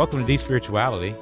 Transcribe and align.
Welcome 0.00 0.20
to 0.20 0.26
Deep 0.26 0.40
Spirituality. 0.40 1.14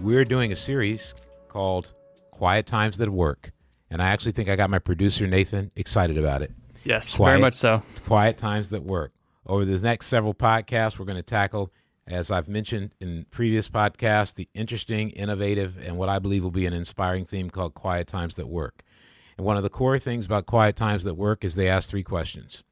We're 0.00 0.24
doing 0.24 0.52
a 0.52 0.56
series 0.56 1.12
called 1.48 1.92
Quiet 2.30 2.68
Times 2.68 2.98
That 2.98 3.10
Work. 3.10 3.50
And 3.90 4.00
I 4.00 4.10
actually 4.10 4.30
think 4.30 4.48
I 4.48 4.54
got 4.54 4.70
my 4.70 4.78
producer, 4.78 5.26
Nathan, 5.26 5.72
excited 5.74 6.16
about 6.16 6.40
it. 6.40 6.52
Yes, 6.84 7.16
Quiet- 7.16 7.32
very 7.32 7.40
much 7.40 7.54
so. 7.54 7.82
Quiet 8.06 8.38
Times 8.38 8.68
That 8.68 8.84
Work. 8.84 9.10
Over 9.44 9.64
the 9.64 9.76
next 9.76 10.06
several 10.06 10.34
podcasts, 10.34 11.00
we're 11.00 11.04
going 11.04 11.16
to 11.16 11.22
tackle, 11.24 11.72
as 12.06 12.30
I've 12.30 12.46
mentioned 12.46 12.94
in 13.00 13.26
previous 13.32 13.68
podcasts, 13.68 14.36
the 14.36 14.48
interesting, 14.54 15.10
innovative, 15.10 15.76
and 15.84 15.96
what 15.96 16.08
I 16.08 16.20
believe 16.20 16.44
will 16.44 16.52
be 16.52 16.66
an 16.66 16.72
inspiring 16.72 17.24
theme 17.24 17.50
called 17.50 17.74
Quiet 17.74 18.06
Times 18.06 18.36
That 18.36 18.46
Work. 18.46 18.84
And 19.36 19.44
one 19.44 19.56
of 19.56 19.64
the 19.64 19.68
core 19.68 19.98
things 19.98 20.26
about 20.26 20.46
Quiet 20.46 20.76
Times 20.76 21.02
That 21.02 21.14
Work 21.14 21.42
is 21.42 21.56
they 21.56 21.68
ask 21.68 21.90
three 21.90 22.04
questions 22.04 22.62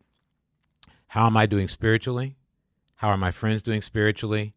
How 1.09 1.27
am 1.27 1.37
I 1.37 1.47
doing 1.47 1.67
spiritually? 1.67 2.37
How 2.95 3.09
are 3.09 3.19
my 3.19 3.33
friends 3.33 3.65
doing 3.65 3.83
spiritually? 3.83 4.55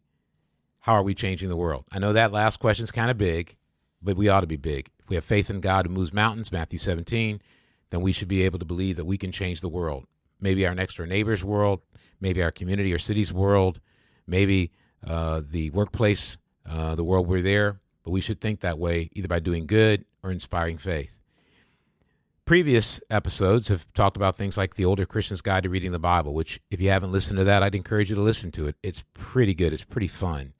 How 0.84 0.92
are 0.92 1.02
we 1.02 1.14
changing 1.14 1.48
the 1.48 1.56
world? 1.56 1.86
I 1.90 1.98
know 1.98 2.12
that 2.12 2.30
last 2.30 2.58
question's 2.58 2.90
kind 2.90 3.10
of 3.10 3.16
big, 3.16 3.56
but 4.02 4.18
we 4.18 4.28
ought 4.28 4.42
to 4.42 4.46
be 4.46 4.58
big. 4.58 4.90
If 4.98 5.08
we 5.08 5.16
have 5.16 5.24
faith 5.24 5.48
in 5.48 5.62
God 5.62 5.86
who 5.86 5.92
moves 5.92 6.12
mountains, 6.12 6.52
Matthew 6.52 6.78
17, 6.78 7.40
then 7.88 8.02
we 8.02 8.12
should 8.12 8.28
be 8.28 8.42
able 8.42 8.58
to 8.58 8.66
believe 8.66 8.96
that 8.96 9.06
we 9.06 9.16
can 9.16 9.32
change 9.32 9.62
the 9.62 9.68
world. 9.70 10.04
Maybe 10.42 10.66
our 10.66 10.74
next 10.74 10.98
door 10.98 11.06
neighbor's 11.06 11.42
world, 11.42 11.80
maybe 12.20 12.42
our 12.42 12.50
community 12.50 12.92
or 12.92 12.98
city's 12.98 13.32
world, 13.32 13.80
maybe 14.26 14.72
uh, 15.06 15.40
the 15.42 15.70
workplace, 15.70 16.36
uh, 16.68 16.94
the 16.94 17.02
world 17.02 17.28
we're 17.28 17.40
there. 17.40 17.80
But 18.02 18.10
we 18.10 18.20
should 18.20 18.42
think 18.42 18.60
that 18.60 18.78
way 18.78 19.08
either 19.14 19.28
by 19.28 19.38
doing 19.38 19.66
good 19.66 20.04
or 20.22 20.30
inspiring 20.30 20.76
faith. 20.76 21.18
Previous 22.44 23.00
episodes 23.08 23.68
have 23.68 23.90
talked 23.94 24.18
about 24.18 24.36
things 24.36 24.58
like 24.58 24.74
the 24.74 24.84
Older 24.84 25.06
Christian's 25.06 25.40
Guide 25.40 25.62
to 25.62 25.70
Reading 25.70 25.92
the 25.92 25.98
Bible, 25.98 26.34
which, 26.34 26.60
if 26.70 26.78
you 26.78 26.90
haven't 26.90 27.10
listened 27.10 27.38
to 27.38 27.44
that, 27.44 27.62
I'd 27.62 27.74
encourage 27.74 28.10
you 28.10 28.16
to 28.16 28.20
listen 28.20 28.50
to 28.50 28.66
it. 28.66 28.76
It's 28.82 29.02
pretty 29.14 29.54
good, 29.54 29.72
it's 29.72 29.82
pretty 29.82 30.08
fun. 30.08 30.52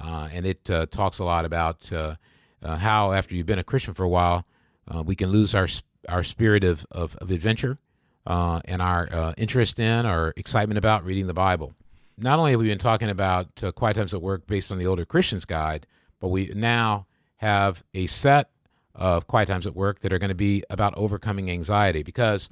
Uh, 0.00 0.28
and 0.32 0.46
it 0.46 0.70
uh, 0.70 0.86
talks 0.86 1.18
a 1.18 1.24
lot 1.24 1.44
about 1.44 1.92
uh, 1.92 2.16
uh, 2.62 2.76
how, 2.76 3.12
after 3.12 3.34
you've 3.34 3.46
been 3.46 3.58
a 3.58 3.64
Christian 3.64 3.94
for 3.94 4.04
a 4.04 4.08
while, 4.08 4.46
uh, 4.88 5.02
we 5.02 5.14
can 5.14 5.30
lose 5.30 5.54
our 5.54 5.68
our 6.08 6.22
spirit 6.22 6.62
of 6.62 6.86
of, 6.90 7.16
of 7.16 7.30
adventure 7.30 7.78
and 8.26 8.82
our 8.82 9.34
interest 9.36 9.78
in 9.78 10.06
or 10.06 10.32
excitement 10.36 10.78
about 10.78 11.04
reading 11.04 11.26
the 11.26 11.34
Bible. 11.34 11.74
Not 12.18 12.38
only 12.38 12.52
have 12.52 12.60
we 12.60 12.68
been 12.68 12.78
talking 12.78 13.10
about 13.10 13.62
Quiet 13.74 13.94
Times 13.94 14.12
That 14.12 14.20
Work 14.20 14.46
based 14.46 14.72
on 14.72 14.78
the 14.78 14.86
Older 14.86 15.04
Christian's 15.04 15.44
Guide, 15.44 15.86
but 16.20 16.28
we 16.28 16.46
now 16.54 17.06
have 17.36 17.84
a 17.92 18.06
set 18.06 18.50
of 18.94 19.26
Quiet 19.26 19.46
Times 19.46 19.64
That 19.64 19.76
Work 19.76 20.00
that 20.00 20.12
are 20.12 20.18
going 20.18 20.30
to 20.30 20.34
be 20.34 20.62
about 20.70 20.94
overcoming 20.96 21.50
anxiety 21.50 22.02
because 22.02 22.48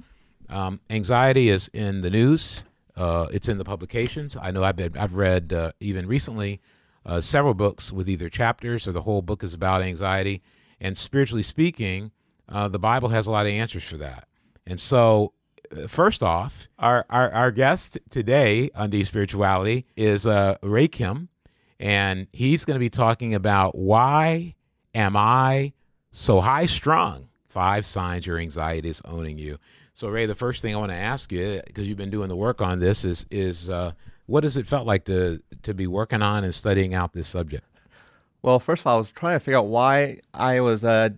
um, 0.49 0.79
anxiety 0.89 1.49
is 1.49 1.69
in 1.69 2.01
the 2.01 2.09
news. 2.09 2.65
It's 2.97 3.49
in 3.49 3.57
the 3.57 3.65
publications. 3.65 4.37
I 4.39 4.51
know 4.51 4.63
I've 4.63 4.75
been, 4.75 4.97
I've 4.97 5.15
read 5.15 5.73
even 5.79 6.07
recently 6.07 6.61
uh, 7.05 7.21
several 7.21 7.53
books 7.53 7.91
with 7.91 8.09
either 8.09 8.29
chapters 8.29 8.87
or 8.87 8.91
the 8.91 9.03
whole 9.03 9.21
book 9.21 9.43
is 9.43 9.53
about 9.53 9.81
anxiety. 9.81 10.41
And 10.79 10.97
spiritually 10.97 11.43
speaking, 11.43 12.11
uh, 12.49 12.67
the 12.67 12.79
Bible 12.79 13.09
has 13.09 13.27
a 13.27 13.31
lot 13.31 13.45
of 13.45 13.51
answers 13.51 13.83
for 13.83 13.97
that. 13.97 14.27
And 14.65 14.79
so, 14.79 15.33
uh, 15.75 15.87
first 15.87 16.23
off, 16.23 16.67
our, 16.79 17.05
our, 17.09 17.31
our 17.31 17.51
guest 17.51 17.97
today 18.09 18.69
on 18.75 18.89
Deep 18.89 19.05
Spirituality 19.05 19.85
is 19.95 20.27
uh, 20.27 20.57
Ray 20.61 20.87
Kim, 20.87 21.29
and 21.79 22.27
he's 22.31 22.65
going 22.65 22.75
to 22.75 22.79
be 22.79 22.89
talking 22.89 23.33
about 23.33 23.77
why 23.77 24.53
am 24.93 25.15
I 25.15 25.73
so 26.11 26.41
high 26.41 26.65
strung? 26.65 27.29
Five 27.47 27.85
signs 27.85 28.27
your 28.27 28.37
anxiety 28.37 28.89
is 28.89 29.01
owning 29.05 29.37
you. 29.37 29.59
So, 29.93 30.09
Ray, 30.09 30.25
the 30.25 30.35
first 30.35 30.61
thing 30.61 30.75
I 30.75 30.77
want 30.77 30.91
to 30.91 30.97
ask 30.97 31.31
you, 31.31 31.61
because 31.65 31.87
you've 31.87 31.97
been 31.97 32.09
doing 32.09 32.27
the 32.27 32.35
work 32.35 32.61
on 32.61 32.79
this, 32.79 33.05
is 33.05 33.25
is 33.31 33.69
uh, 33.69 33.93
what 34.25 34.43
has 34.43 34.57
it 34.57 34.67
felt 34.67 34.85
like 34.87 35.05
to 35.05 35.41
to 35.63 35.73
be 35.73 35.87
working 35.87 36.21
on 36.21 36.43
and 36.43 36.53
studying 36.53 36.93
out 36.93 37.13
this 37.13 37.27
subject? 37.27 37.65
Well, 38.41 38.59
first 38.59 38.81
of 38.81 38.87
all, 38.87 38.95
I 38.95 38.97
was 38.99 39.11
trying 39.11 39.35
to 39.35 39.39
figure 39.39 39.57
out 39.57 39.67
why 39.67 40.19
I 40.33 40.59
was 40.61 40.85
uh, 40.85 41.09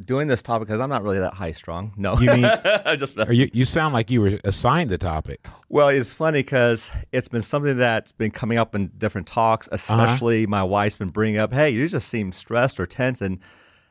doing 0.00 0.28
this 0.28 0.42
topic 0.42 0.68
because 0.68 0.80
I'm 0.80 0.90
not 0.90 1.02
really 1.02 1.18
that 1.18 1.34
high 1.34 1.52
strung. 1.52 1.92
No, 1.96 2.18
You 2.18 2.30
mean- 2.32 2.44
I 2.44 2.96
just 2.98 3.16
you, 3.30 3.48
you 3.52 3.64
sound 3.64 3.94
like 3.94 4.10
you 4.10 4.20
were 4.20 4.38
assigned 4.44 4.90
the 4.90 4.98
topic. 4.98 5.46
well, 5.68 5.88
it's 5.88 6.12
funny 6.14 6.40
because 6.40 6.90
it's 7.12 7.28
been 7.28 7.42
something 7.42 7.76
that's 7.78 8.12
been 8.12 8.30
coming 8.30 8.58
up 8.58 8.74
in 8.74 8.88
different 8.98 9.26
talks. 9.26 9.68
Especially 9.72 10.46
my 10.46 10.62
wife's 10.62 10.96
been 10.96 11.08
bringing 11.08 11.38
up, 11.38 11.52
"Hey, 11.52 11.70
you 11.70 11.88
just 11.88 12.08
seem 12.08 12.32
stressed 12.32 12.78
or 12.80 12.86
tense," 12.86 13.20
and 13.20 13.38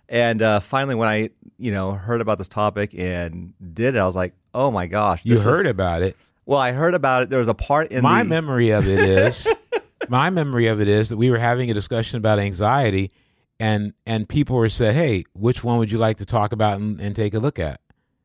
and 0.08 0.42
uh, 0.42 0.60
finally, 0.60 0.96
when 0.96 1.10
I 1.10 1.30
you 1.58 1.72
know 1.72 1.92
heard 1.94 2.22
about 2.22 2.38
this 2.38 2.48
topic 2.48 2.94
and 2.98 3.54
did 3.74 3.96
it, 3.96 4.00
I 4.00 4.06
was 4.06 4.16
like, 4.16 4.34
"Oh 4.54 4.70
my 4.72 4.86
gosh!" 4.88 5.22
You 5.24 5.40
heard 5.40 5.66
is- 5.66 5.72
about 5.72 6.02
it. 6.04 6.16
Well, 6.46 6.60
I 6.60 6.72
heard 6.74 6.94
about 6.94 7.24
it. 7.24 7.30
There 7.30 7.40
was 7.40 7.48
a 7.48 7.54
part 7.54 7.92
in 7.92 8.02
My 8.04 8.24
the, 8.24 8.30
memory 8.30 8.70
of 8.70 8.88
it 8.88 9.00
is, 9.00 9.48
my 10.10 10.30
memory 10.30 10.68
of 10.68 10.80
it 10.80 10.88
is 10.88 11.10
that 11.10 11.18
we 11.18 11.30
were 11.32 11.40
having 11.40 11.72
a 11.72 11.74
discussion 11.74 12.18
about 12.18 12.38
anxiety, 12.40 13.12
and 13.60 13.94
and 14.06 14.30
people 14.30 14.56
were 14.56 14.70
said, 14.70 14.96
"Hey, 14.96 15.24
which 15.34 15.64
one 15.64 15.80
would 15.80 15.92
you 15.92 15.98
like 15.98 16.18
to 16.18 16.26
talk 16.26 16.52
about 16.54 16.80
and, 16.80 17.00
and 17.02 17.16
take 17.16 17.34
a 17.34 17.40
look 17.40 17.58
at?" 17.60 17.80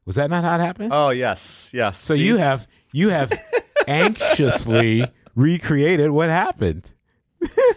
Was 0.04 0.16
that 0.16 0.28
not 0.30 0.44
how 0.44 0.56
it 0.56 0.60
happened? 0.60 0.90
Oh 0.92 1.10
yes, 1.10 1.70
yes. 1.72 1.96
so 1.98 2.14
you 2.14 2.36
have 2.36 2.66
you 2.92 3.08
have 3.10 3.32
anxiously 3.88 5.04
recreated 5.34 6.10
what 6.10 6.28
happened. 6.28 6.92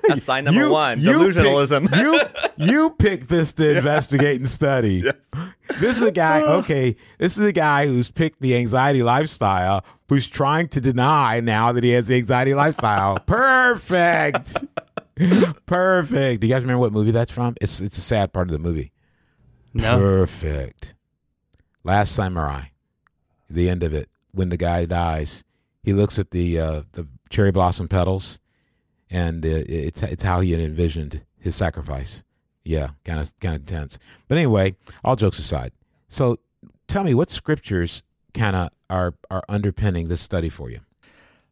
That's 0.07 0.23
sign 0.23 0.43
number 0.43 0.61
You- 0.61 0.71
one: 0.71 0.99
you 0.99 1.11
delusionalism. 1.19 1.89
picked- 1.89 1.95
you 2.01 2.21
you 2.73 2.89
picked 2.91 3.29
this 3.29 3.53
to 3.53 3.77
investigate 3.77 4.37
and 4.41 4.49
study. 4.49 5.01
This 5.79 5.97
is 5.97 6.01
a 6.01 6.11
guy. 6.11 6.41
Uh. 6.41 6.57
Okay, 6.57 6.95
this 7.17 7.37
is 7.37 7.45
a 7.45 7.53
guy 7.53 7.87
who's 7.87 8.11
picked 8.11 8.41
the 8.41 8.55
anxiety 8.57 9.03
lifestyle. 9.03 9.85
Who's 10.13 10.27
trying 10.27 10.67
to 10.67 10.79
deny 10.79 11.39
now 11.39 11.71
that 11.71 11.83
he 11.83 11.89
has 11.89 12.05
the 12.05 12.15
anxiety 12.17 12.53
lifestyle? 12.53 13.17
Perfect. 13.25 14.63
Perfect. 15.65 16.41
Do 16.41 16.45
you 16.45 16.53
guys 16.53 16.61
remember 16.61 16.77
what 16.77 16.93
movie 16.93 17.09
that's 17.09 17.31
from? 17.31 17.55
It's 17.59 17.81
it's 17.81 17.97
a 17.97 18.01
sad 18.01 18.31
part 18.31 18.47
of 18.47 18.51
the 18.51 18.59
movie. 18.59 18.91
No. 19.73 19.97
Perfect. 19.97 20.93
Last 21.83 22.13
Samurai. 22.13 22.65
The 23.49 23.67
end 23.67 23.81
of 23.81 23.95
it. 23.95 24.07
When 24.33 24.49
the 24.49 24.57
guy 24.57 24.85
dies, 24.85 25.43
he 25.81 25.93
looks 25.93 26.19
at 26.19 26.29
the 26.29 26.59
uh, 26.59 26.83
the 26.91 27.07
cherry 27.31 27.51
blossom 27.51 27.87
petals, 27.87 28.39
and 29.09 29.43
uh, 29.43 29.63
it's 29.67 30.03
it's 30.03 30.23
how 30.23 30.41
he 30.41 30.51
had 30.51 30.61
envisioned 30.61 31.21
his 31.39 31.55
sacrifice. 31.55 32.23
Yeah, 32.63 32.89
kind 33.03 33.19
of 33.19 33.33
kind 33.39 33.55
of 33.55 33.61
intense. 33.61 33.97
But 34.27 34.37
anyway, 34.37 34.75
all 35.03 35.15
jokes 35.15 35.39
aside. 35.39 35.71
So, 36.07 36.37
tell 36.87 37.03
me 37.03 37.15
what 37.15 37.31
scriptures 37.31 38.03
kind 38.33 38.55
of 38.55 38.69
are 38.89 39.15
are 39.29 39.43
underpinning 39.47 40.07
this 40.07 40.21
study 40.21 40.49
for 40.49 40.69
you. 40.69 40.79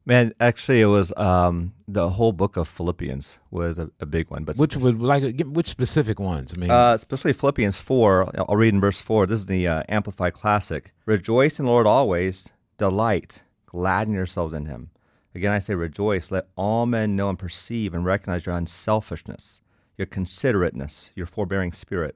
Man, 0.04 0.34
actually, 0.40 0.82
it 0.82 0.88
was 0.88 1.14
um, 1.16 1.74
the 1.88 2.10
whole 2.10 2.32
book 2.32 2.58
of 2.58 2.68
Philippians 2.68 3.38
was 3.52 3.78
a, 3.78 3.92
a 4.00 4.08
big 4.08 4.32
one. 4.32 4.44
But 4.44 4.58
Which 4.58 4.76
would 4.76 5.00
like 5.00 5.40
which 5.42 5.68
specific 5.68 6.20
ones? 6.20 6.54
I 6.56 6.60
mean, 6.60 6.72
uh, 6.72 6.94
especially 6.94 7.34
Philippians 7.34 7.80
four. 7.80 8.32
I'll 8.38 8.56
read 8.56 8.74
in 8.74 8.82
verse 8.82 9.00
four. 9.00 9.28
This 9.28 9.42
is 9.42 9.46
the 9.46 9.68
uh, 9.68 9.84
Amplified 9.88 10.34
Classic. 10.34 10.92
Rejoice 11.06 11.60
in 11.60 11.66
the 11.66 11.72
Lord 11.72 11.86
always. 11.86 12.52
Delight, 12.78 13.44
gladden 13.68 14.16
yourselves 14.16 14.54
in 14.54 14.66
Him. 14.66 14.90
Again, 15.36 15.52
I 15.52 15.60
say 15.60 15.76
rejoice. 15.76 16.32
Let 16.32 16.48
all 16.56 16.88
men 16.88 17.16
know 17.16 17.30
and 17.30 17.38
perceive 17.38 17.94
and 17.94 18.04
recognize 18.04 18.48
your 18.48 18.56
unselfishness, 18.56 19.62
your 19.98 20.08
considerateness, 20.08 21.12
your 21.14 21.28
forbearing 21.28 21.72
spirit. 21.74 22.16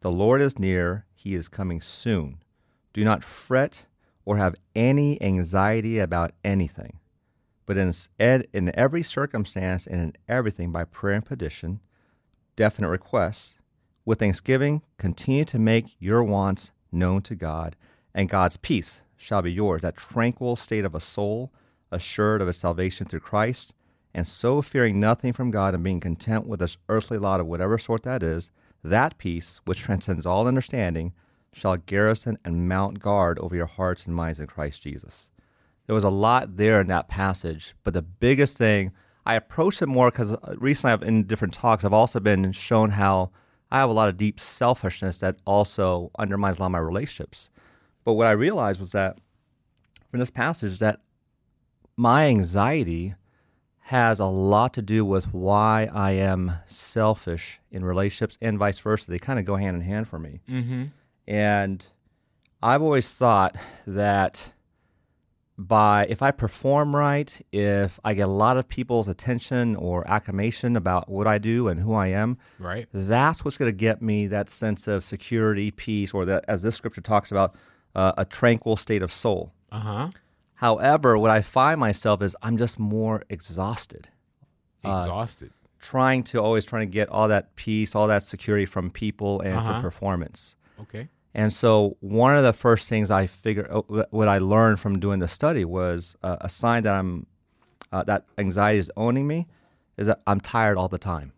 The 0.00 0.10
Lord 0.10 0.42
is 0.42 0.58
near; 0.58 1.06
He 1.14 1.34
is 1.34 1.48
coming 1.48 1.80
soon. 1.80 2.42
Do 2.92 3.02
not 3.02 3.24
fret 3.24 3.86
or 4.24 4.36
have 4.36 4.54
any 4.74 5.20
anxiety 5.22 5.98
about 5.98 6.32
anything 6.44 6.98
but 7.66 7.76
in, 7.76 7.94
in 8.52 8.70
every 8.74 9.02
circumstance 9.02 9.86
and 9.86 10.00
in 10.00 10.12
everything 10.28 10.70
by 10.70 10.84
prayer 10.84 11.14
and 11.14 11.24
petition, 11.24 11.80
definite 12.56 12.88
requests, 12.88 13.56
with 14.04 14.18
thanksgiving, 14.18 14.82
continue 14.98 15.46
to 15.46 15.58
make 15.58 15.96
your 15.98 16.22
wants 16.22 16.70
known 16.92 17.22
to 17.22 17.34
God, 17.34 17.74
and 18.14 18.28
God's 18.28 18.58
peace 18.58 19.00
shall 19.16 19.40
be 19.40 19.52
yours, 19.52 19.80
that 19.82 19.96
tranquil 19.96 20.56
state 20.56 20.84
of 20.84 20.94
a 20.94 21.00
soul, 21.00 21.50
assured 21.90 22.42
of 22.42 22.48
its 22.48 22.58
salvation 22.58 23.06
through 23.06 23.20
Christ, 23.20 23.72
and 24.12 24.28
so 24.28 24.60
fearing 24.60 25.00
nothing 25.00 25.32
from 25.32 25.50
God 25.50 25.74
and 25.74 25.82
being 25.82 26.00
content 26.00 26.46
with 26.46 26.60
this 26.60 26.76
earthly 26.88 27.18
lot 27.18 27.40
of 27.40 27.46
whatever 27.46 27.78
sort 27.78 28.02
that 28.02 28.22
is, 28.22 28.50
that 28.82 29.16
peace, 29.16 29.60
which 29.64 29.80
transcends 29.80 30.26
all 30.26 30.46
understanding, 30.46 31.14
shall 31.54 31.76
garrison 31.76 32.38
and 32.44 32.68
mount 32.68 33.00
guard 33.00 33.38
over 33.38 33.56
your 33.56 33.66
hearts 33.66 34.06
and 34.06 34.14
minds 34.14 34.40
in 34.40 34.46
Christ 34.46 34.82
Jesus 34.82 35.30
there 35.86 35.94
was 35.94 36.04
a 36.04 36.10
lot 36.10 36.56
there 36.56 36.80
in 36.80 36.86
that 36.88 37.08
passage. 37.08 37.74
But 37.82 37.94
the 37.94 38.02
biggest 38.02 38.56
thing, 38.56 38.92
I 39.26 39.34
approached 39.34 39.82
it 39.82 39.86
more 39.86 40.10
because 40.10 40.36
recently 40.56 40.92
I've 40.92 41.02
in 41.02 41.24
different 41.24 41.54
talks, 41.54 41.84
I've 41.84 41.92
also 41.92 42.20
been 42.20 42.52
shown 42.52 42.90
how 42.90 43.30
I 43.70 43.78
have 43.78 43.90
a 43.90 43.94
lot 43.94 44.08
of 44.08 44.16
deep 44.16 44.38
selfishness 44.38 45.18
that 45.18 45.36
also 45.44 46.10
undermines 46.18 46.58
a 46.58 46.60
lot 46.60 46.66
of 46.66 46.72
my 46.72 46.78
relationships. 46.78 47.50
But 48.04 48.14
what 48.14 48.26
I 48.26 48.32
realized 48.32 48.80
was 48.80 48.92
that 48.92 49.18
from 50.10 50.20
this 50.20 50.30
passage 50.30 50.78
that 50.78 51.00
my 51.96 52.26
anxiety 52.26 53.14
has 53.88 54.18
a 54.18 54.26
lot 54.26 54.72
to 54.74 54.82
do 54.82 55.04
with 55.04 55.32
why 55.34 55.90
I 55.92 56.12
am 56.12 56.52
selfish 56.66 57.60
in 57.70 57.84
relationships 57.84 58.38
and 58.40 58.58
vice 58.58 58.78
versa. 58.78 59.10
They 59.10 59.18
kind 59.18 59.38
of 59.38 59.44
go 59.44 59.56
hand 59.56 59.76
in 59.76 59.82
hand 59.82 60.08
for 60.08 60.18
me. 60.18 60.40
mm-hmm. 60.48 60.84
And 61.26 61.84
I've 62.62 62.82
always 62.82 63.10
thought 63.10 63.56
that 63.86 64.52
by 65.56 66.06
if 66.08 66.20
I 66.20 66.32
perform 66.32 66.96
right, 66.96 67.40
if 67.52 68.00
I 68.04 68.14
get 68.14 68.24
a 68.24 68.30
lot 68.30 68.56
of 68.56 68.68
people's 68.68 69.06
attention 69.08 69.76
or 69.76 70.06
acclamation 70.08 70.76
about 70.76 71.08
what 71.08 71.26
I 71.28 71.38
do 71.38 71.68
and 71.68 71.80
who 71.80 71.94
I 71.94 72.08
am, 72.08 72.38
Right. 72.58 72.88
that's 72.92 73.44
what's 73.44 73.56
going 73.56 73.70
to 73.70 73.76
get 73.76 74.02
me 74.02 74.26
that 74.26 74.50
sense 74.50 74.88
of 74.88 75.04
security, 75.04 75.70
peace, 75.70 76.12
or 76.12 76.24
that, 76.24 76.44
as 76.48 76.62
this 76.62 76.74
scripture 76.74 77.00
talks 77.02 77.30
about, 77.30 77.54
uh, 77.94 78.12
a 78.18 78.24
tranquil 78.24 78.76
state 78.76 79.00
of 79.02 79.12
soul. 79.12 79.52
Uh 79.70 79.78
huh. 79.80 80.08
However, 80.54 81.16
what 81.18 81.30
I 81.30 81.40
find 81.40 81.78
myself 81.78 82.20
is 82.22 82.36
I'm 82.42 82.56
just 82.56 82.78
more 82.78 83.22
exhausted, 83.28 84.08
Exhausted. 84.82 85.52
trying 85.80 86.24
to 86.24 86.40
always 86.42 86.64
trying 86.64 86.88
to 86.88 86.92
get 86.92 87.08
all 87.08 87.28
that 87.28 87.54
peace, 87.54 87.94
all 87.94 88.08
that 88.08 88.24
security 88.24 88.66
from 88.66 88.90
people 88.90 89.40
and 89.40 89.54
Uh-huh. 89.58 89.74
for 89.76 89.80
performance. 89.80 90.56
Okay. 90.82 91.08
And 91.34 91.52
so, 91.52 91.96
one 92.00 92.36
of 92.36 92.44
the 92.44 92.52
first 92.52 92.88
things 92.88 93.10
I 93.10 93.26
figured, 93.26 93.68
uh, 93.68 93.82
what 94.10 94.28
I 94.28 94.38
learned 94.38 94.78
from 94.78 95.00
doing 95.00 95.18
the 95.18 95.26
study 95.26 95.64
was 95.64 96.14
uh, 96.22 96.36
a 96.40 96.48
sign 96.48 96.84
that 96.84 96.94
I'm 96.94 97.26
uh, 97.90 98.04
that 98.04 98.24
anxiety 98.38 98.78
is 98.78 98.90
owning 98.96 99.26
me, 99.26 99.48
is 99.96 100.06
that 100.06 100.20
I'm 100.26 100.38
tired 100.38 100.78
all 100.78 100.88
the 100.88 100.98
time, 100.98 101.32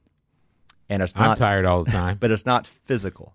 and 0.90 1.02
it's 1.02 1.14
I'm 1.16 1.34
tired 1.36 1.64
all 1.64 1.84
the 1.84 1.90
time. 2.02 2.18
but 2.20 2.30
it's 2.30 2.44
not 2.44 2.66
physical. 2.66 3.34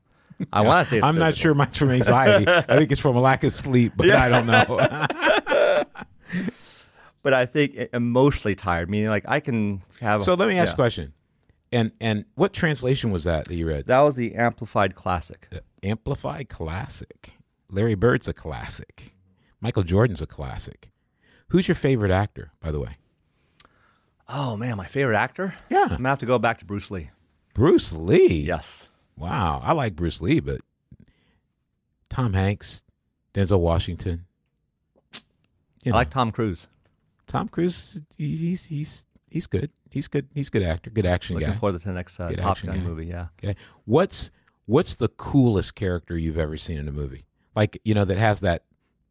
I 0.53 0.61
want 0.61 0.85
to 0.85 0.89
say 0.89 0.97
it's 0.97 1.05
I'm 1.05 1.17
not 1.17 1.35
sure 1.35 1.53
much 1.55 1.77
from 1.77 1.89
anxiety. 1.89 2.45
I 2.47 2.77
think 2.77 2.91
it's 2.91 3.01
from 3.01 3.15
a 3.15 3.21
lack 3.21 3.43
of 3.43 3.51
sleep, 3.51 3.93
but 3.95 4.11
I 4.11 4.29
don't 4.29 4.45
know. 4.45 4.65
but 7.23 7.33
I 7.33 7.45
think 7.45 7.75
emotionally 7.91 8.55
tired, 8.55 8.89
meaning 8.89 9.09
like 9.09 9.25
I 9.27 9.39
can 9.39 9.81
have. 9.99 10.23
so 10.23 10.35
let 10.35 10.47
me 10.47 10.57
ask 10.57 10.69
yeah. 10.69 10.73
a 10.73 10.75
question. 10.75 11.13
And 11.71 11.91
and 11.99 12.25
what 12.35 12.53
translation 12.53 13.11
was 13.11 13.23
that 13.23 13.47
that 13.47 13.55
you 13.55 13.67
read? 13.67 13.87
That 13.87 14.01
was 14.01 14.15
the 14.15 14.35
Amplified 14.35 14.93
Classic. 14.93 15.47
The 15.81 15.89
Amplified 15.89 16.49
Classic. 16.49 17.33
Larry 17.69 17.95
Bird's 17.95 18.27
a 18.27 18.33
classic. 18.33 19.15
Michael 19.59 19.83
Jordan's 19.83 20.21
a 20.21 20.25
classic. 20.27 20.91
Who's 21.49 21.67
your 21.67 21.75
favorite 21.75 22.11
actor, 22.11 22.51
by 22.59 22.71
the 22.71 22.79
way? 22.79 22.97
Oh 24.27 24.55
man, 24.55 24.77
my 24.77 24.85
favorite 24.85 25.17
actor. 25.17 25.55
Yeah. 25.69 25.83
I'm 25.83 25.89
gonna 25.97 26.09
have 26.09 26.19
to 26.19 26.25
go 26.25 26.39
back 26.39 26.57
to 26.59 26.65
Bruce 26.65 26.89
Lee. 26.91 27.09
Bruce 27.53 27.91
Lee. 27.91 28.41
Yes. 28.41 28.89
Wow. 29.17 29.61
I 29.63 29.73
like 29.73 29.95
Bruce 29.95 30.21
Lee, 30.21 30.39
but 30.39 30.61
Tom 32.09 32.33
Hanks, 32.33 32.83
Denzel 33.33 33.59
Washington. 33.59 34.25
You 35.83 35.93
I 35.93 35.97
like 35.97 36.09
Tom 36.09 36.31
Cruise. 36.31 36.67
Tom 37.27 37.47
Cruise. 37.49 38.01
He's 38.17 38.65
he's 38.65 39.05
he's 39.29 39.47
good. 39.47 39.71
He's 39.89 40.07
good. 40.07 40.27
He's 40.33 40.47
a 40.47 40.51
good 40.51 40.63
actor. 40.63 40.89
Good 40.89 41.05
action 41.05 41.35
Looking 41.35 41.49
guy. 41.51 41.57
forward 41.57 41.79
to 41.79 41.85
the 41.85 41.93
next 41.93 42.19
uh, 42.19 42.31
Top 42.31 42.61
Gun 42.61 42.75
guy. 42.75 42.81
movie. 42.81 43.07
Yeah. 43.07 43.27
Okay. 43.43 43.55
What's 43.85 44.31
what's 44.71 44.95
the 44.95 45.09
coolest 45.09 45.75
character 45.75 46.17
you've 46.17 46.37
ever 46.37 46.55
seen 46.57 46.77
in 46.77 46.87
a 46.87 46.91
movie? 46.91 47.25
Like, 47.55 47.79
you 47.83 47.93
know, 47.93 48.05
that 48.05 48.17
has 48.17 48.39
that 48.39 48.63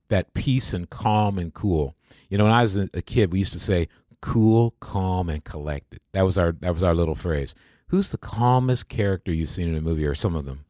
that 0.09 0.33
peace 0.35 0.73
and 0.73 0.89
calm 0.91 1.39
and 1.39 1.53
cool. 1.55 1.95
You 2.31 2.39
know, 2.39 2.45
when 2.45 2.53
I 2.53 2.63
was 2.63 2.77
a 2.77 3.03
kid, 3.03 3.31
we 3.33 3.41
used 3.41 3.53
to 3.53 3.61
say 3.61 3.89
cool, 4.21 4.75
calm, 4.81 5.29
and 5.29 5.45
collected. 5.45 6.01
That 6.13 6.23
was 6.23 6.39
our 6.39 6.53
that 6.61 6.73
was 6.75 6.83
our 6.83 6.95
little 6.95 7.15
phrase. 7.15 7.55
Who's 7.89 8.09
the 8.09 8.19
calmest 8.19 8.89
character 8.89 9.33
you've 9.33 9.51
seen 9.51 9.69
in 9.69 9.75
a 9.77 9.81
movie 9.81 10.07
or 10.07 10.15
some 10.15 10.35
of 10.35 10.47
them? 10.47 10.65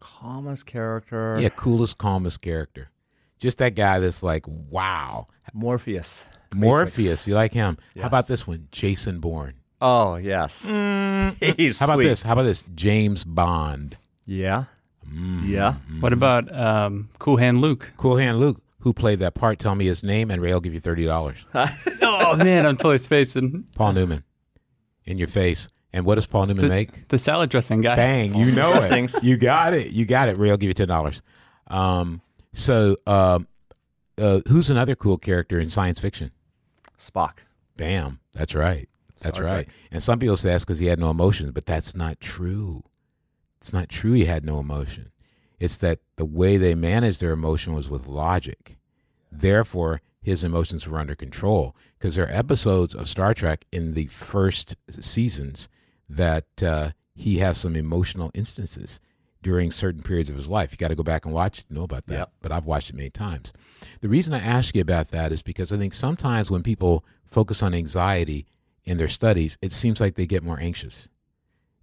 Calmest 0.00 0.64
character. 0.66 1.38
Yeah, 1.40 1.48
coolest, 1.50 1.98
calmest 1.98 2.40
character. 2.40 2.90
Just 3.38 3.58
that 3.58 3.74
guy 3.74 3.98
that's 3.98 4.22
like, 4.22 4.46
wow. 4.48 5.26
Morpheus. 5.52 6.26
Morpheus, 6.54 7.26
you 7.26 7.34
like 7.34 7.52
him. 7.52 7.76
How 8.00 8.06
about 8.06 8.28
this 8.28 8.46
one? 8.46 8.68
Jason 8.72 9.20
Bourne. 9.20 9.54
Oh 9.80 10.16
yes. 10.16 10.62
He's 10.64 10.72
Mm. 10.74 11.78
How 11.78 11.86
about 11.86 11.94
sweet. 11.96 12.04
this? 12.08 12.22
How 12.22 12.32
about 12.32 12.44
this? 12.44 12.64
James 12.74 13.24
Bond. 13.24 13.96
Yeah. 14.26 14.64
Mm. 15.08 15.48
Yeah. 15.48 15.74
What 16.00 16.12
about 16.12 16.52
um, 16.54 17.08
Cool 17.18 17.36
Hand 17.36 17.60
Luke? 17.60 17.92
Cool 17.96 18.16
Hand 18.16 18.40
Luke, 18.40 18.60
who 18.80 18.92
played 18.92 19.20
that 19.20 19.34
part, 19.34 19.58
tell 19.58 19.74
me 19.74 19.86
his 19.86 20.02
name, 20.02 20.30
and 20.30 20.42
Ray 20.42 20.52
will 20.52 20.60
give 20.60 20.74
you 20.74 20.80
thirty 20.80 21.04
dollars. 21.04 21.44
oh 21.54 22.34
man, 22.36 22.66
I'm 22.66 22.76
totally 22.76 22.98
spacing. 22.98 23.64
Paul 23.76 23.92
Newman, 23.92 24.24
in 25.04 25.18
your 25.18 25.28
face. 25.28 25.68
And 25.92 26.04
what 26.04 26.16
does 26.16 26.26
Paul 26.26 26.46
Newman 26.46 26.64
The, 26.64 26.68
make? 26.68 27.08
the 27.08 27.16
salad 27.18 27.48
dressing 27.48 27.80
guy. 27.80 27.96
Bang! 27.96 28.34
You 28.34 28.52
know 28.52 28.74
it. 28.82 29.22
You 29.22 29.36
got 29.38 29.72
it. 29.72 29.92
You 29.92 30.04
got 30.04 30.28
it. 30.28 30.36
Ray 30.36 30.50
will 30.50 30.56
give 30.58 30.68
you 30.68 30.74
ten 30.74 30.88
dollars. 30.88 31.22
Um, 31.68 32.20
so, 32.52 32.96
um, 33.06 33.46
uh, 34.18 34.40
who's 34.48 34.68
another 34.70 34.94
cool 34.96 35.16
character 35.18 35.58
in 35.58 35.68
science 35.68 35.98
fiction? 35.98 36.32
Spock. 36.98 37.38
Bam! 37.76 38.18
That's 38.34 38.54
right. 38.54 38.88
That's 39.22 39.36
Star 39.36 39.46
right. 39.46 39.64
Trek. 39.66 39.68
And 39.92 40.02
some 40.02 40.18
people 40.18 40.36
say 40.36 40.50
that's 40.50 40.64
because 40.64 40.78
he 40.80 40.86
had 40.86 40.98
no 40.98 41.10
emotions, 41.10 41.52
but 41.52 41.64
that's 41.64 41.94
not 41.94 42.20
true. 42.20 42.82
It's 43.66 43.72
not 43.72 43.88
true. 43.88 44.12
He 44.12 44.26
had 44.26 44.44
no 44.44 44.60
emotion. 44.60 45.10
It's 45.58 45.76
that 45.78 45.98
the 46.14 46.24
way 46.24 46.56
they 46.56 46.76
managed 46.76 47.20
their 47.20 47.32
emotion 47.32 47.74
was 47.74 47.88
with 47.88 48.06
logic. 48.06 48.78
Therefore, 49.32 50.02
his 50.22 50.44
emotions 50.44 50.86
were 50.86 51.00
under 51.00 51.16
control 51.16 51.74
because 51.98 52.14
there 52.14 52.26
are 52.26 52.30
episodes 52.30 52.94
of 52.94 53.08
Star 53.08 53.34
Trek 53.34 53.64
in 53.72 53.94
the 53.94 54.06
first 54.06 54.76
seasons 54.88 55.68
that 56.08 56.62
uh, 56.62 56.90
he 57.16 57.38
has 57.38 57.58
some 57.58 57.74
emotional 57.74 58.30
instances 58.34 59.00
during 59.42 59.72
certain 59.72 60.00
periods 60.00 60.30
of 60.30 60.36
his 60.36 60.48
life. 60.48 60.70
You 60.70 60.78
got 60.78 60.88
to 60.88 60.94
go 60.94 61.02
back 61.02 61.24
and 61.24 61.34
watch 61.34 61.58
it 61.58 61.66
to 61.66 61.74
know 61.74 61.82
about 61.82 62.06
that. 62.06 62.18
Yep. 62.18 62.32
But 62.42 62.52
I've 62.52 62.66
watched 62.66 62.90
it 62.90 62.96
many 62.96 63.10
times. 63.10 63.52
The 64.00 64.08
reason 64.08 64.32
I 64.32 64.38
ask 64.38 64.76
you 64.76 64.80
about 64.80 65.08
that 65.08 65.32
is 65.32 65.42
because 65.42 65.72
I 65.72 65.76
think 65.76 65.92
sometimes 65.92 66.52
when 66.52 66.62
people 66.62 67.04
focus 67.24 67.64
on 67.64 67.74
anxiety 67.74 68.46
in 68.84 68.96
their 68.96 69.08
studies, 69.08 69.58
it 69.60 69.72
seems 69.72 70.00
like 70.00 70.14
they 70.14 70.26
get 70.26 70.44
more 70.44 70.60
anxious 70.60 71.08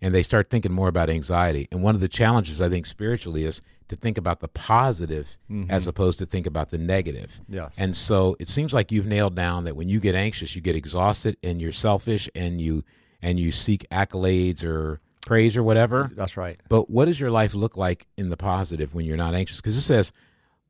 and 0.03 0.13
they 0.13 0.21
start 0.21 0.49
thinking 0.49 0.73
more 0.73 0.89
about 0.89 1.09
anxiety. 1.09 1.67
And 1.71 1.81
one 1.81 1.95
of 1.95 2.01
the 2.01 2.09
challenges 2.09 2.59
I 2.59 2.67
think 2.67 2.85
spiritually 2.85 3.45
is 3.45 3.61
to 3.87 3.95
think 3.95 4.17
about 4.17 4.41
the 4.41 4.49
positive 4.49 5.37
as 5.69 5.83
mm-hmm. 5.83 5.89
opposed 5.89 6.19
to 6.19 6.25
think 6.25 6.45
about 6.45 6.69
the 6.69 6.77
negative. 6.77 7.39
Yes. 7.47 7.75
And 7.77 7.95
so 7.95 8.35
it 8.37 8.49
seems 8.49 8.73
like 8.73 8.91
you've 8.91 9.05
nailed 9.05 9.33
down 9.33 9.63
that 9.63 9.77
when 9.77 9.87
you 9.87 10.01
get 10.01 10.13
anxious, 10.13 10.55
you 10.55 10.61
get 10.61 10.75
exhausted 10.75 11.37
and 11.41 11.61
you're 11.61 11.71
selfish 11.71 12.29
and 12.35 12.59
you 12.59 12.83
and 13.21 13.39
you 13.39 13.53
seek 13.53 13.87
accolades 13.89 14.61
or 14.61 14.99
praise 15.25 15.55
or 15.55 15.63
whatever. 15.63 16.11
That's 16.13 16.35
right. 16.35 16.59
But 16.67 16.89
what 16.89 17.05
does 17.05 17.17
your 17.17 17.31
life 17.31 17.55
look 17.55 17.77
like 17.77 18.07
in 18.17 18.29
the 18.29 18.35
positive 18.35 18.93
when 18.93 19.05
you're 19.05 19.15
not 19.15 19.33
anxious? 19.33 19.61
Because 19.61 19.77
it 19.77 19.81
says, 19.81 20.11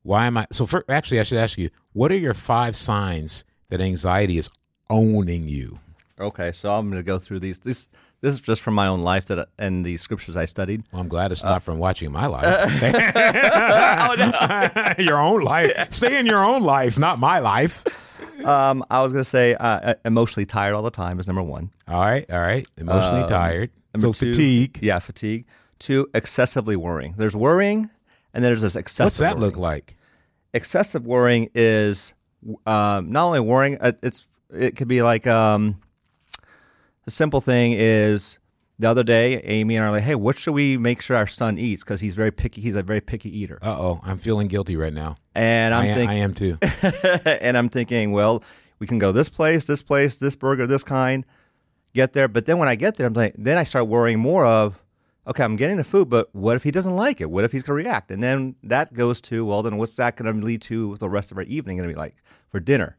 "Why 0.03 0.27
am 0.27 0.37
I?" 0.37 0.45
So, 0.51 0.67
for, 0.67 0.85
actually, 0.87 1.19
I 1.19 1.23
should 1.23 1.39
ask 1.39 1.57
you, 1.57 1.71
what 1.93 2.11
are 2.11 2.17
your 2.17 2.35
five 2.35 2.75
signs 2.75 3.45
that 3.69 3.81
anxiety 3.81 4.37
is 4.37 4.51
owning 4.91 5.47
you? 5.47 5.79
Okay, 6.19 6.51
so 6.51 6.71
I'm 6.71 6.91
going 6.91 6.99
to 6.99 7.03
go 7.03 7.17
through 7.17 7.39
these. 7.39 7.57
This 7.57 7.89
this 8.23 8.33
is 8.33 8.41
just 8.41 8.61
from 8.61 8.73
my 8.73 8.87
own 8.87 9.01
life 9.01 9.25
that 9.27 9.49
and 9.59 9.85
the 9.85 9.97
scriptures 9.97 10.35
I 10.37 10.45
studied. 10.45 10.83
Well, 10.91 11.01
I'm 11.01 11.09
glad 11.09 11.31
it's 11.31 11.43
not 11.43 11.61
from 11.61 11.77
watching 11.77 12.11
my 12.11 12.25
life. 12.25 12.45
Oh, 14.05 14.93
your 14.97 15.17
own 15.19 15.41
life. 15.41 15.91
Stay 15.93 16.17
in 16.19 16.25
your 16.25 16.43
own 16.43 16.63
life, 16.63 16.97
not 16.97 17.19
my 17.19 17.39
life. 17.39 17.83
Um, 18.43 18.83
I 18.89 19.01
was 19.03 19.11
going 19.13 19.23
to 19.23 19.29
say 19.29 19.55
uh, 19.55 19.93
emotionally 20.05 20.45
tired 20.45 20.73
all 20.73 20.81
the 20.81 20.91
time 20.91 21.19
is 21.19 21.27
number 21.27 21.43
one. 21.43 21.71
All 21.87 21.99
right, 22.01 22.25
all 22.31 22.39
right. 22.39 22.65
Emotionally 22.77 23.23
Um, 23.23 23.29
tired. 23.29 23.69
So 23.97 24.11
two- 24.13 24.31
fatigue. 24.33 24.79
Yeah, 24.81 24.99
fatigue. 24.99 25.45
Two, 25.79 26.07
excessively 26.13 26.75
worrying. 26.75 27.13
There's 27.17 27.35
worrying, 27.35 27.89
and 28.33 28.43
then 28.43 28.49
there's 28.51 28.61
this 28.61 28.75
excessive. 28.75 29.21
What's 29.25 29.35
that 29.35 29.39
look 29.39 29.57
like? 29.57 29.95
Excessive 30.53 31.05
worrying 31.05 31.49
is 31.55 32.13
um, 32.65 33.11
not 33.11 33.25
only 33.25 33.39
worrying. 33.41 33.77
uh, 33.81 33.91
It's 34.01 34.27
it 34.53 34.75
could 34.75 34.87
be 34.87 35.01
like 35.01 35.27
um, 35.27 35.79
the 37.05 37.11
simple 37.11 37.41
thing 37.41 37.73
is 37.73 38.39
the 38.79 38.89
other 38.89 39.03
day, 39.03 39.39
Amy 39.43 39.75
and 39.75 39.85
I 39.85 39.87
are 39.87 39.91
like, 39.91 40.03
hey, 40.03 40.15
what 40.15 40.37
should 40.37 40.53
we 40.53 40.77
make 40.77 41.01
sure 41.01 41.15
our 41.15 41.27
son 41.27 41.57
eats? 41.57 41.83
Because 41.83 42.01
he's 42.01 42.15
very 42.15 42.31
picky. 42.31 42.61
He's 42.61 42.75
a 42.75 42.83
very 42.83 43.01
picky 43.01 43.35
eater, 43.37 43.59
Uh 43.61 43.75
oh, 43.77 44.01
I'm 44.03 44.17
feeling 44.17 44.47
guilty 44.47 44.75
right 44.75 44.93
now. 44.93 45.17
and 45.35 45.73
I'm 45.73 45.83
I, 45.83 45.85
am, 45.87 45.95
thinking, 45.95 46.09
I 46.09 46.19
am 46.19 46.33
too. 46.33 46.57
and 47.41 47.57
I'm 47.57 47.69
thinking, 47.69 48.11
well, 48.11 48.43
we 48.79 48.87
can 48.87 48.99
go 48.99 49.11
this 49.11 49.29
place, 49.29 49.67
this 49.67 49.81
place, 49.81 50.17
this 50.17 50.35
burger, 50.35 50.65
this 50.67 50.83
kind, 50.83 51.25
get 51.93 52.13
there. 52.13 52.27
But 52.27 52.45
then 52.45 52.57
when 52.57 52.67
I 52.67 52.75
get 52.75 52.95
there, 52.95 53.07
I'm 53.07 53.13
like, 53.13 53.35
then 53.37 53.57
I 53.57 53.63
start 53.63 53.87
worrying 53.87 54.19
more 54.19 54.45
of, 54.45 54.81
okay, 55.27 55.43
I'm 55.43 55.55
getting 55.55 55.77
the 55.77 55.83
food, 55.83 56.09
but 56.09 56.33
what 56.33 56.55
if 56.55 56.63
he 56.63 56.71
doesn't 56.71 56.95
like 56.95 57.21
it? 57.21 57.29
What 57.29 57.45
if 57.45 57.51
he's 57.51 57.63
going 57.63 57.79
to 57.79 57.85
react? 57.89 58.11
And 58.11 58.21
then 58.21 58.55
that 58.63 58.93
goes 58.93 59.21
to, 59.21 59.45
well, 59.45 59.61
then 59.61 59.77
what's 59.77 59.95
that 59.95 60.17
going 60.17 60.33
to 60.39 60.45
lead 60.45 60.61
to 60.63 60.97
the 60.97 61.07
rest 61.07 61.31
of 61.31 61.37
our 61.37 61.43
evening 61.43 61.77
going 61.77 61.87
to 61.87 61.93
be 61.93 61.97
like 61.97 62.15
for 62.47 62.59
dinner? 62.59 62.97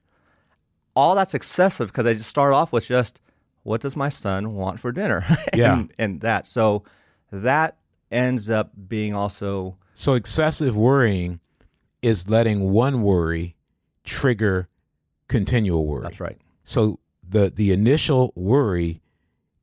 All 0.97 1.15
that's 1.17 1.35
excessive 1.35 1.89
because 1.89 2.07
I 2.07 2.15
just 2.15 2.31
start 2.31 2.55
off 2.55 2.73
with 2.73 2.87
just, 2.87 3.21
what 3.65 3.81
does 3.81 3.97
my 3.97 4.09
son 4.09 4.55
want 4.55 4.79
for 4.79 4.93
dinner? 4.93 5.25
and, 5.29 5.39
Yeah. 5.55 5.83
And 5.99 6.21
that. 6.21 6.47
So 6.47 6.85
that 7.33 7.77
ends 8.11 8.49
up 8.49 8.71
being 8.89 9.13
also, 9.13 9.77
So 9.95 10.15
excessive 10.15 10.77
worrying 10.77 11.41
is 12.03 12.31
letting 12.31 12.71
one 12.71 13.03
worry 13.03 13.57
trigger 14.05 14.69
continual 15.29 15.87
worry. 15.87 16.03
that's 16.03 16.21
right. 16.21 16.39
So 16.63 17.01
the 17.27 17.51
the 17.51 17.73
initial 17.73 18.33
worry 18.37 19.01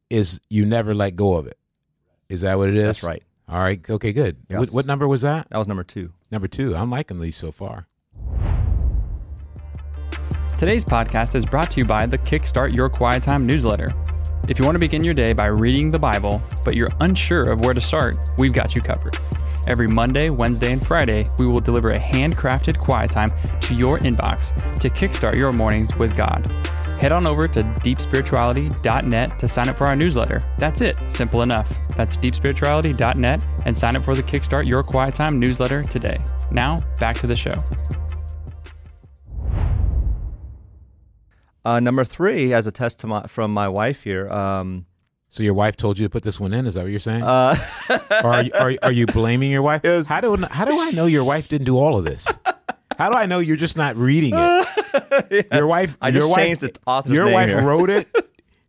is 0.10 0.42
you 0.50 0.66
never 0.66 0.94
let 0.94 1.16
go 1.16 1.36
of 1.36 1.48
it. 1.48 1.58
Is 2.28 2.42
that 2.42 2.58
what 2.58 2.70
it 2.70 2.76
is? 2.76 2.86
That's 2.86 3.04
right. 3.04 3.24
All 3.48 3.60
right. 3.60 3.88
Okay. 3.90 4.14
Good. 4.14 4.38
Yes. 4.50 4.60
What, 4.60 4.70
what 4.72 4.86
number 4.86 5.08
was 5.08 5.22
that? 5.22 5.48
That 5.50 5.58
was 5.58 5.68
number 5.68 5.84
two. 5.84 6.14
Number 6.32 6.48
two. 6.48 6.76
I'm 6.76 6.90
liking 6.90 7.20
these 7.20 7.36
so 7.36 7.52
far. 7.52 7.88
Today's 10.62 10.86
podcast 10.86 11.34
is 11.34 11.44
brought 11.44 11.72
to 11.72 11.80
you 11.80 11.86
by 11.86 12.06
the 12.06 12.20
Kickstart 12.20 12.76
Your 12.76 12.88
Quiet 12.88 13.24
Time 13.24 13.48
newsletter. 13.48 13.88
If 14.48 14.60
you 14.60 14.66
want 14.66 14.76
to 14.76 14.80
begin 14.80 15.04
your 15.04 15.16
day 15.16 15.34
by 15.34 15.48
reading 15.48 15.90
the 15.90 15.98
Bible, 15.98 16.40
but 16.64 16.78
you're 16.78 16.92
unsure 17.00 17.50
of 17.50 17.62
where 17.62 17.74
to 17.74 17.82
start, 17.82 18.16
we've 18.38 18.54
got 18.54 18.76
you 18.76 18.82
covered. 18.84 19.18
Every 19.68 19.88
Monday, 19.88 20.30
Wednesday, 20.30 20.72
and 20.72 20.86
Friday, 20.86 21.26
we 21.40 21.48
will 21.48 21.62
deliver 21.62 21.90
a 21.90 21.98
handcrafted 21.98 22.78
quiet 22.78 23.10
time 23.10 23.32
to 23.60 23.74
your 23.74 23.98
inbox 24.02 24.54
to 24.80 24.92
kickstart 24.92 25.36
your 25.36 25.52
mornings 25.52 25.96
with 25.96 26.16
God. 26.16 26.48
Head 27.00 27.12
on 27.12 27.26
over 27.26 27.48
to 27.48 27.64
deepspirituality.net 27.64 29.40
to 29.40 29.48
sign 29.48 29.68
up 29.68 29.80
for 29.80 29.88
our 29.88 29.96
newsletter. 29.96 30.38
That's 30.60 30.82
it, 30.82 31.10
simple 31.10 31.42
enough. 31.42 31.88
That's 31.96 32.18
deepspirituality.net 32.18 33.48
and 33.66 33.76
sign 33.76 33.96
up 33.96 34.06
for 34.06 34.14
the 34.14 34.22
Kickstart 34.22 34.68
Your 34.68 34.84
Quiet 34.84 35.16
Time 35.16 35.40
newsletter 35.40 35.82
today. 35.82 36.18
Now, 36.52 36.78
back 37.00 37.18
to 37.18 37.26
the 37.26 37.36
show. 37.36 37.56
Uh, 41.64 41.80
number 41.80 42.04
three, 42.04 42.54
as 42.54 42.66
a 42.68 42.72
test 42.72 43.00
to 43.00 43.08
my, 43.08 43.24
from 43.28 43.54
my 43.54 43.68
wife 43.70 44.04
here, 44.04 44.30
um, 44.32 44.86
So 45.30 45.44
your 45.44 45.54
wife 45.54 45.78
told 45.78 46.00
you 46.00 46.06
to 46.06 46.10
put 46.10 46.24
this 46.24 46.40
one 46.40 46.54
in? 46.54 46.66
Is 46.66 46.74
that 46.74 46.82
what 46.84 46.90
you're 46.92 47.00
saying? 47.00 47.24
uh, 47.24 47.56
are 48.24 48.44
you, 48.44 48.52
are, 48.56 48.74
are 48.84 48.92
you 48.92 49.06
blaming 49.06 49.52
your 49.52 49.62
wife? 49.62 49.84
was- 49.86 50.08
how 50.08 50.22
do 50.22 50.36
how 50.50 50.66
do 50.66 50.80
I 50.80 50.92
know 50.92 51.06
your 51.06 51.24
wife 51.24 51.48
didn't 51.50 51.66
do 51.66 51.78
all 51.78 51.98
of 51.98 52.04
this? 52.06 52.28
How 52.98 53.10
do 53.10 53.18
I 53.18 53.26
know 53.26 53.40
you're 53.40 53.56
just 53.58 53.78
not 53.78 53.96
reading 53.96 54.34
it? 54.36 55.48
Your 55.54 55.66
wife. 55.66 55.98
I 56.02 56.10
your 56.10 56.22
just 56.22 56.30
wife, 56.30 56.38
changed 56.46 56.62
the 56.62 56.74
author's 56.86 57.14
Your 57.14 57.32
wife 57.32 57.50
here. 57.50 57.62
wrote 57.64 57.90
it. 57.90 58.08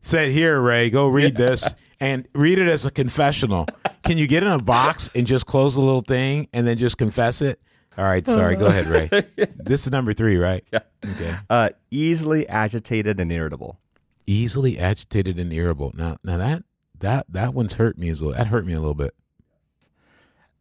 Said, 0.01 0.31
"Here, 0.31 0.59
Ray, 0.61 0.89
go 0.91 1.09
read 1.09 1.37
this." 1.37 1.75
And 2.01 2.27
read 2.35 2.59
it 2.59 2.67
as 2.69 2.87
a 2.87 2.91
confessional. 2.91 3.67
Can 4.05 4.19
you 4.19 4.27
get 4.27 4.43
in 4.43 4.49
a 4.49 4.59
box 4.59 5.11
and 5.15 5.27
just 5.27 5.45
close 5.47 5.75
the 5.75 5.81
little 5.83 6.01
thing 6.03 6.49
and 6.53 6.67
then 6.67 6.79
just 6.79 6.97
confess 6.99 7.43
it? 7.43 7.61
All 7.99 8.05
right, 8.05 8.27
sorry. 8.27 8.57
Go 8.57 8.67
ahead, 8.67 8.87
Ray. 8.87 9.09
This 9.57 9.85
is 9.87 9.93
number 9.93 10.13
three, 10.13 10.37
right? 10.37 10.65
Yeah. 10.73 10.81
Okay. 11.05 11.37
uh, 11.51 11.71
easily 11.91 12.49
agitated 12.49 13.21
and 13.21 13.31
irritable. 13.31 13.79
Easily 14.27 14.79
agitated 14.79 15.39
and 15.39 15.53
irritable. 15.53 15.93
Now, 15.95 16.17
now 16.25 16.37
that 16.39 16.65
that 17.01 17.27
that 17.29 17.55
one's 17.55 17.75
hurt 17.75 17.99
me 17.99 18.09
as 18.09 18.23
well. 18.23 18.33
That 18.33 18.47
hurt 18.49 18.65
me 18.65 18.73
a 18.73 18.81
little 18.81 18.95
bit. 18.95 19.15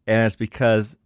and 0.08 0.26
it's 0.26 0.36
because 0.36 0.98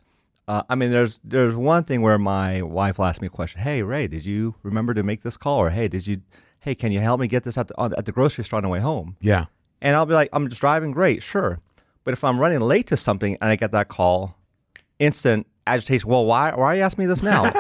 uh, 0.47 0.63
I 0.69 0.75
mean, 0.75 0.91
there's 0.91 1.19
there's 1.23 1.55
one 1.55 1.83
thing 1.83 2.01
where 2.01 2.17
my 2.19 2.61
wife 2.61 2.97
will 2.97 3.05
ask 3.05 3.21
me 3.21 3.27
a 3.27 3.31
question. 3.31 3.61
Hey, 3.61 3.81
Ray, 3.83 4.07
did 4.07 4.25
you 4.25 4.55
remember 4.63 4.93
to 4.93 5.03
make 5.03 5.21
this 5.21 5.37
call? 5.37 5.59
Or 5.59 5.69
hey, 5.71 5.87
did 5.87 6.05
you? 6.07 6.21
Hey, 6.59 6.75
can 6.75 6.91
you 6.91 6.99
help 6.99 7.19
me 7.19 7.27
get 7.27 7.43
this 7.43 7.57
at 7.57 7.67
the, 7.67 7.77
on, 7.77 7.93
at 7.95 8.05
the 8.05 8.11
grocery 8.11 8.43
store 8.43 8.57
on 8.57 8.63
the 8.63 8.69
way 8.69 8.79
home? 8.79 9.17
Yeah. 9.21 9.45
And 9.81 9.95
I'll 9.95 10.05
be 10.07 10.13
like, 10.15 10.29
I'm 10.33 10.47
just 10.49 10.61
driving, 10.61 10.91
great, 10.91 11.21
sure. 11.21 11.59
But 12.03 12.13
if 12.13 12.23
I'm 12.23 12.39
running 12.39 12.59
late 12.59 12.87
to 12.87 12.97
something 12.97 13.37
and 13.39 13.51
I 13.51 13.55
get 13.55 13.71
that 13.71 13.87
call, 13.87 14.39
instant 14.97 15.45
agitation. 15.67 16.09
Well, 16.09 16.25
why 16.25 16.51
why 16.55 16.65
are 16.65 16.75
you 16.75 16.81
asking 16.83 17.03
me 17.03 17.07
this 17.07 17.21
now? 17.23 17.51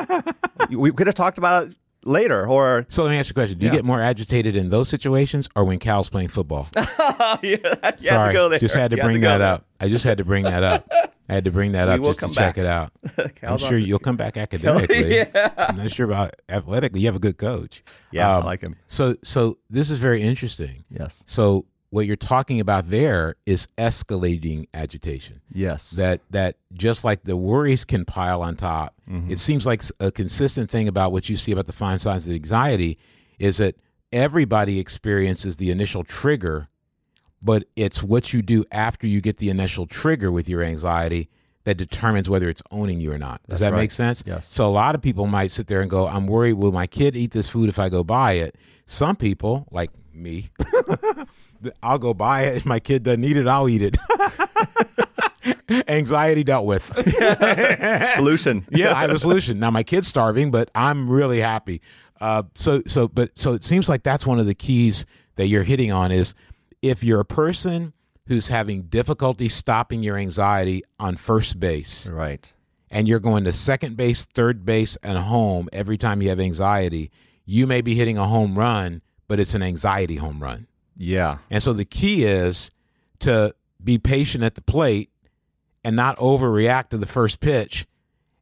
we 0.69 0.91
could 0.91 1.07
have 1.07 1.15
talked 1.15 1.37
about 1.37 1.67
it 1.67 1.75
later, 2.03 2.47
or 2.47 2.85
So 2.87 3.03
let 3.03 3.09
me 3.11 3.17
ask 3.17 3.29
you 3.29 3.33
a 3.33 3.35
question. 3.35 3.57
Do 3.57 3.65
you 3.65 3.71
Yeah. 3.71 3.77
get 3.77 3.85
more 3.85 4.01
agitated 4.01 4.55
in 4.55 4.69
those 4.69 4.89
situations 4.89 5.49
or 5.55 5.63
when 5.63 5.79
Cal's 5.79 6.09
playing 6.09 6.29
football? 6.29 6.67
yeah, 6.75 7.37
you 7.41 7.59
have 7.83 7.99
Sorry, 7.99 8.27
to 8.33 8.33
go 8.33 8.49
there. 8.49 8.59
just 8.59 8.75
had 8.75 8.91
to 8.91 8.97
You 8.97 9.03
bring 9.03 9.21
go 9.21 9.27
that 9.27 9.37
there. 9.39 9.47
up. 9.47 9.65
I 9.79 9.89
just 9.89 10.05
had 10.05 10.17
to 10.19 10.25
bring 10.25 10.43
that 10.43 10.63
up. 10.63 10.87
I 11.27 11.33
had 11.33 11.45
to 11.45 11.51
bring 11.51 11.71
that 11.71 11.87
We 11.87 11.93
up 11.95 12.01
just 12.03 12.19
to 12.19 12.25
come 12.25 12.33
check 12.35 12.59
it 12.59 12.67
out. 12.67 12.91
I'm 13.41 13.57
sure 13.57 13.79
you'll 13.79 13.97
come 13.97 14.15
back 14.15 14.37
academically. 14.37 15.17
yeah. 15.17 15.49
I'm 15.57 15.77
not 15.77 15.89
sure 15.89 16.05
about 16.05 16.35
athletically. 16.47 16.99
You 17.01 17.07
have 17.07 17.15
a 17.15 17.19
good 17.19 17.37
coach. 17.39 17.83
Yeah, 18.11 18.35
Um, 18.37 18.43
I 18.43 18.45
like 18.45 18.61
him. 18.61 18.75
So, 18.87 19.15
so 19.23 19.57
this 19.67 19.89
is 19.89 19.97
very 19.97 20.21
interesting. 20.21 20.83
Yes. 20.91 21.23
So, 21.25 21.65
what 21.91 22.05
you're 22.05 22.15
talking 22.15 22.59
about 22.59 22.89
there 22.89 23.35
is 23.45 23.67
escalating 23.77 24.67
agitation. 24.73 25.41
Yes. 25.53 25.91
That 25.91 26.21
that 26.31 26.57
just 26.73 27.03
like 27.03 27.23
the 27.23 27.37
worries 27.37 27.85
can 27.85 28.05
pile 28.05 28.41
on 28.41 28.55
top, 28.55 28.93
Mm-hmm. 29.09 29.31
it 29.31 29.37
seems 29.39 29.65
like 29.67 29.83
a 29.99 30.11
consistent 30.11 30.69
thing 30.69 30.87
about 30.87 31.11
what 31.11 31.29
you 31.29 31.35
see 31.37 31.51
about 31.51 31.67
the 31.67 31.71
five 31.71 32.01
signs 32.01 32.27
of 32.27 32.33
anxiety 32.33 32.97
is 33.37 33.57
that 33.57 33.75
everybody 34.11 34.79
experiences 34.79 35.57
the 35.57 35.69
initial 35.69 36.03
trigger, 36.03 36.69
but 37.41 37.65
it's 37.75 38.01
what 38.01 38.33
you 38.33 38.41
do 38.41 38.65
after 38.71 39.05
you 39.05 39.21
get 39.21 39.37
the 39.37 39.49
initial 39.49 39.85
trigger 39.85 40.31
with 40.31 40.49
your 40.49 40.63
anxiety 40.63 41.29
that 41.65 41.75
determines 41.75 42.27
whether 42.29 42.49
it's 42.49 42.63
owning 42.71 42.99
you 42.99 43.11
or 43.11 43.17
not. 43.19 43.41
Does 43.43 43.59
That's 43.59 43.61
that 43.61 43.71
right. 43.73 43.81
make 43.83 43.91
sense? 43.91 44.23
Yes. 44.25 44.47
So 44.51 44.65
a 44.65 44.69
lot 44.73 44.95
of 44.95 45.01
people 45.03 45.27
might 45.27 45.51
sit 45.51 45.67
there 45.67 45.81
and 45.81 45.89
go, 45.89 46.07
"I'm 46.07 46.25
worried. 46.25 46.53
Will 46.53 46.71
my 46.71 46.87
kid 46.87 47.15
eat 47.15 47.31
this 47.31 47.47
food 47.47 47.69
if 47.69 47.77
I 47.77 47.89
go 47.89 48.03
buy 48.03 48.33
it?" 48.33 48.55
Some 48.87 49.15
people, 49.15 49.67
like 49.71 49.91
me, 50.13 50.49
I'll 51.83 51.97
go 51.99 52.13
buy 52.13 52.43
it. 52.43 52.57
If 52.57 52.65
my 52.65 52.79
kid 52.79 53.03
doesn't 53.03 53.23
eat 53.23 53.37
it, 53.37 53.47
I'll 53.47 53.69
eat 53.69 53.81
it. 53.81 53.97
Anxiety 55.87 56.43
dealt 56.43 56.65
with. 56.65 56.83
Solution. 58.15 58.65
yeah, 58.71 58.95
I 58.95 59.01
have 59.01 59.11
a 59.11 59.17
solution. 59.17 59.59
Now 59.59 59.71
my 59.71 59.83
kid's 59.83 60.07
starving, 60.07 60.51
but 60.51 60.69
I'm 60.75 61.09
really 61.09 61.39
happy. 61.39 61.81
Uh, 62.21 62.43
so 62.55 62.81
so 62.87 63.07
but 63.07 63.37
so 63.37 63.53
it 63.53 63.63
seems 63.63 63.89
like 63.89 64.03
that's 64.03 64.25
one 64.25 64.39
of 64.39 64.45
the 64.45 64.55
keys 64.55 65.05
that 65.35 65.47
you're 65.47 65.63
hitting 65.63 65.91
on 65.91 66.11
is 66.11 66.33
if 66.81 67.03
you're 67.03 67.19
a 67.19 67.25
person 67.25 67.93
who's 68.27 68.47
having 68.47 68.83
difficulty 68.83 69.49
stopping 69.49 70.01
your 70.01 70.17
anxiety 70.17 70.81
on 70.99 71.15
first 71.15 71.59
base 71.59 72.07
Right. 72.09 72.51
and 72.89 73.07
you're 73.07 73.19
going 73.19 73.43
to 73.43 73.53
second 73.53 73.97
base, 73.97 74.25
third 74.25 74.65
base, 74.65 74.97
and 75.03 75.17
home 75.17 75.67
every 75.73 75.97
time 75.97 76.21
you 76.21 76.29
have 76.29 76.39
anxiety, 76.39 77.11
you 77.45 77.67
may 77.67 77.81
be 77.81 77.93
hitting 77.95 78.17
a 78.17 78.25
home 78.25 78.57
run, 78.57 79.01
but 79.27 79.39
it's 79.39 79.53
an 79.53 79.61
anxiety 79.61 80.15
home 80.15 80.41
run. 80.41 80.67
Yeah. 80.97 81.37
And 81.49 81.61
so 81.61 81.73
the 81.73 81.85
key 81.85 82.23
is 82.23 82.71
to 83.19 83.53
be 83.83 83.97
patient 83.97 84.43
at 84.43 84.55
the 84.55 84.61
plate 84.61 85.09
and 85.83 85.95
not 85.95 86.17
overreact 86.17 86.89
to 86.89 86.97
the 86.97 87.05
first 87.05 87.39
pitch 87.39 87.85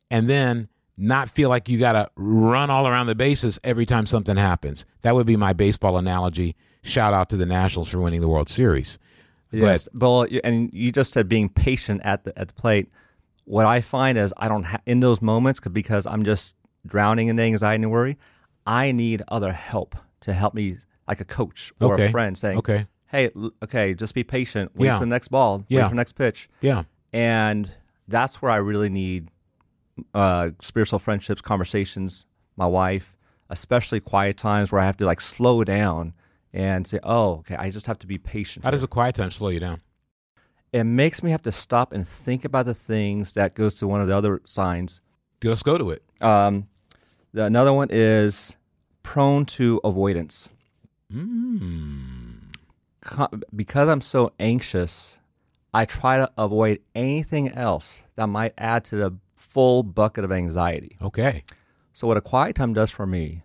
and 0.09 0.29
then 0.29 0.69
not 0.97 1.29
feel 1.29 1.49
like 1.49 1.67
you 1.67 1.79
got 1.79 1.93
to 1.93 2.09
run 2.15 2.69
all 2.69 2.87
around 2.87 3.07
the 3.07 3.15
bases 3.15 3.59
every 3.63 3.85
time 3.85 4.05
something 4.05 4.37
happens. 4.37 4.85
That 5.01 5.15
would 5.15 5.25
be 5.25 5.35
my 5.35 5.53
baseball 5.53 5.97
analogy. 5.97 6.55
Shout 6.83 7.13
out 7.13 7.29
to 7.31 7.37
the 7.37 7.45
Nationals 7.45 7.89
for 7.89 7.99
winning 7.99 8.21
the 8.21 8.27
World 8.27 8.49
Series. 8.49 8.99
Yes, 9.51 9.87
well, 9.93 10.27
you- 10.27 10.41
and 10.43 10.69
you 10.73 10.91
just 10.91 11.13
said 11.13 11.29
being 11.29 11.47
patient 11.49 12.01
at 12.03 12.23
the 12.23 12.37
at 12.37 12.47
the 12.49 12.53
plate. 12.55 12.89
What 13.45 13.65
I 13.65 13.81
find 13.81 14.17
is 14.17 14.33
I 14.37 14.47
don't 14.47 14.63
ha- 14.63 14.79
in 14.85 14.99
those 14.99 15.21
moments 15.21 15.59
because 15.59 16.07
I'm 16.07 16.23
just 16.23 16.55
drowning 16.85 17.27
in 17.27 17.39
anxiety 17.39 17.83
and 17.83 17.91
worry. 17.91 18.17
I 18.65 18.91
need 18.91 19.21
other 19.27 19.51
help 19.51 19.95
to 20.21 20.33
help 20.33 20.53
me, 20.53 20.77
like 21.07 21.19
a 21.21 21.25
coach 21.25 21.71
or 21.81 21.93
Okay. 21.95 22.07
a 22.07 22.11
friend, 22.11 22.37
saying, 22.37 22.57
Okay. 22.59 22.87
"Hey, 23.07 23.29
okay, 23.63 23.93
just 23.93 24.13
be 24.15 24.23
patient. 24.23 24.71
Wait 24.75 24.87
Yeah. 24.87 24.95
for 24.99 25.01
the 25.05 25.09
next 25.09 25.27
ball. 25.29 25.63
Yeah. 25.67 25.81
Wait 25.81 25.83
for 25.85 25.89
the 25.89 25.95
next 25.95 26.13
pitch." 26.13 26.49
Yeah. 26.61 26.83
And 27.11 27.71
that's 28.07 28.41
where 28.41 28.51
I 28.51 28.57
really 28.57 28.89
need 28.89 29.29
uh, 30.13 30.49
spiritual 30.59 30.97
friendships, 30.99 31.39
conversations, 31.41 32.25
my 32.57 32.65
wife, 32.65 33.15
especially 33.49 33.99
quiet 33.99 34.37
times 34.37 34.71
where 34.71 34.81
I 34.81 34.85
have 34.85 34.97
to 34.97 35.05
like 35.05 35.21
slow 35.21 35.63
down 35.63 36.13
and 36.51 36.87
say, 36.87 36.99
"Oh, 37.03 37.33
okay, 37.39 37.55
I 37.55 37.69
just 37.69 37.85
have 37.87 37.99
to 37.99 38.07
be 38.07 38.17
patient." 38.17 38.63
How 38.65 38.69
here." 38.71 38.75
does 38.77 38.83
a 38.83 38.87
quiet 38.87 39.15
time 39.15 39.31
slow 39.31 39.49
you 39.49 39.59
down? 39.59 39.81
it 40.71 40.85
makes 40.85 41.21
me 41.21 41.29
have 41.29 41.43
to 41.43 41.51
stop 41.51 41.93
and 41.93 42.07
think 42.07 42.43
about 42.43 42.65
the 42.65 42.73
things 42.73 43.33
that 43.33 43.53
goes 43.53 43.75
to 43.75 43.87
one 43.87 44.01
of 44.01 44.07
the 44.07 44.17
other 44.17 44.41
signs. 44.43 45.01
Let's 45.43 45.61
go 45.61 45.77
to 45.77 45.91
it. 45.91 46.01
Um, 46.19 46.67
the, 47.31 47.45
another 47.45 47.71
one 47.71 47.89
is 47.91 48.57
prone 49.03 49.45
to 49.45 49.79
avoidance. 49.83 50.49
Mm. 51.13 52.33
Because 53.55 53.89
I'm 53.89 54.01
so 54.01 54.31
anxious, 54.39 55.19
I 55.73 55.85
try 55.85 56.17
to 56.17 56.31
avoid 56.37 56.79
anything 56.95 57.49
else 57.51 58.03
that 58.15 58.27
might 58.27 58.53
add 58.57 58.85
to 58.85 58.95
the 58.95 59.17
full 59.35 59.83
bucket 59.83 60.23
of 60.23 60.31
anxiety. 60.31 60.97
Okay. 61.01 61.43
So 61.91 62.07
what 62.07 62.17
a 62.17 62.21
quiet 62.21 62.55
time 62.55 62.73
does 62.73 62.91
for 62.91 63.05
me 63.05 63.43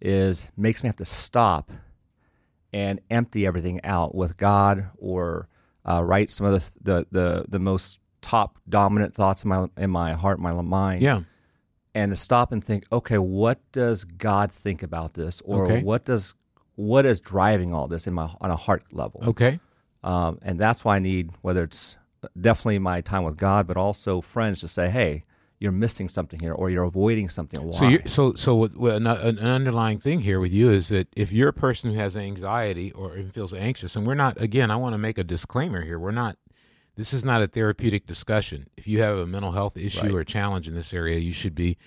is 0.00 0.50
makes 0.56 0.82
me 0.82 0.88
have 0.88 0.96
to 0.96 1.04
stop 1.04 1.70
and 2.72 3.00
empty 3.10 3.46
everything 3.46 3.80
out 3.84 4.14
with 4.14 4.36
God 4.36 4.88
or 4.98 5.48
uh, 5.84 6.02
write 6.02 6.30
some 6.30 6.46
of 6.46 6.52
the, 6.52 6.70
the 6.80 7.06
the 7.10 7.44
the 7.48 7.58
most 7.58 8.00
top 8.20 8.58
dominant 8.68 9.14
thoughts 9.14 9.42
in 9.42 9.48
my 9.50 9.66
in 9.76 9.90
my 9.90 10.12
heart, 10.14 10.38
my 10.38 10.52
mind. 10.52 11.02
Yeah. 11.02 11.22
And 11.94 12.10
to 12.12 12.16
stop 12.16 12.52
and 12.52 12.64
think, 12.64 12.86
okay, 12.90 13.18
what 13.18 13.58
does 13.72 14.04
God 14.04 14.50
think 14.50 14.82
about 14.82 15.12
this, 15.14 15.42
or 15.44 15.66
Okay. 15.66 15.82
what 15.82 16.06
does 16.06 16.34
what 16.76 17.06
is 17.06 17.20
driving 17.20 17.72
all 17.74 17.86
this 17.86 18.06
in 18.06 18.14
my 18.14 18.30
on 18.40 18.50
a 18.50 18.56
heart 18.56 18.84
level? 18.92 19.20
Okay. 19.26 19.60
Um, 20.04 20.38
and 20.42 20.58
that's 20.58 20.84
why 20.84 20.96
I 20.96 20.98
need 20.98 21.30
whether 21.42 21.62
it's 21.64 21.96
definitely 22.40 22.78
my 22.78 23.00
time 23.00 23.24
with 23.24 23.36
God, 23.36 23.66
but 23.66 23.76
also 23.76 24.20
friends 24.20 24.60
to 24.60 24.68
say, 24.68 24.90
hey, 24.90 25.24
you're 25.58 25.70
missing 25.70 26.08
something 26.08 26.40
here, 26.40 26.52
or 26.52 26.70
you're 26.70 26.82
avoiding 26.82 27.28
something. 27.28 27.62
Why? 27.62 27.70
So, 27.70 27.88
you're, 27.88 28.00
so, 28.06 28.34
so, 28.34 28.64
an, 28.64 29.06
an 29.06 29.38
underlying 29.38 30.00
thing 30.00 30.20
here 30.20 30.40
with 30.40 30.52
you 30.52 30.70
is 30.70 30.88
that 30.88 31.06
if 31.14 31.30
you're 31.30 31.50
a 31.50 31.52
person 31.52 31.92
who 31.92 31.98
has 32.00 32.16
anxiety 32.16 32.90
or 32.90 33.16
feels 33.32 33.54
anxious, 33.54 33.94
and 33.94 34.04
we're 34.04 34.14
not, 34.14 34.40
again, 34.40 34.72
I 34.72 34.76
want 34.76 34.94
to 34.94 34.98
make 34.98 35.18
a 35.18 35.24
disclaimer 35.24 35.82
here. 35.82 36.00
We're 36.00 36.10
not. 36.10 36.36
This 36.96 37.14
is 37.14 37.24
not 37.24 37.42
a 37.42 37.46
therapeutic 37.46 38.06
discussion. 38.06 38.66
If 38.76 38.88
you 38.88 39.00
have 39.02 39.16
a 39.16 39.26
mental 39.26 39.52
health 39.52 39.76
issue 39.76 40.02
Right. 40.02 40.12
or 40.12 40.24
challenge 40.24 40.66
in 40.66 40.74
this 40.74 40.92
area, 40.92 41.18
you 41.18 41.32
should 41.32 41.54
be 41.54 41.78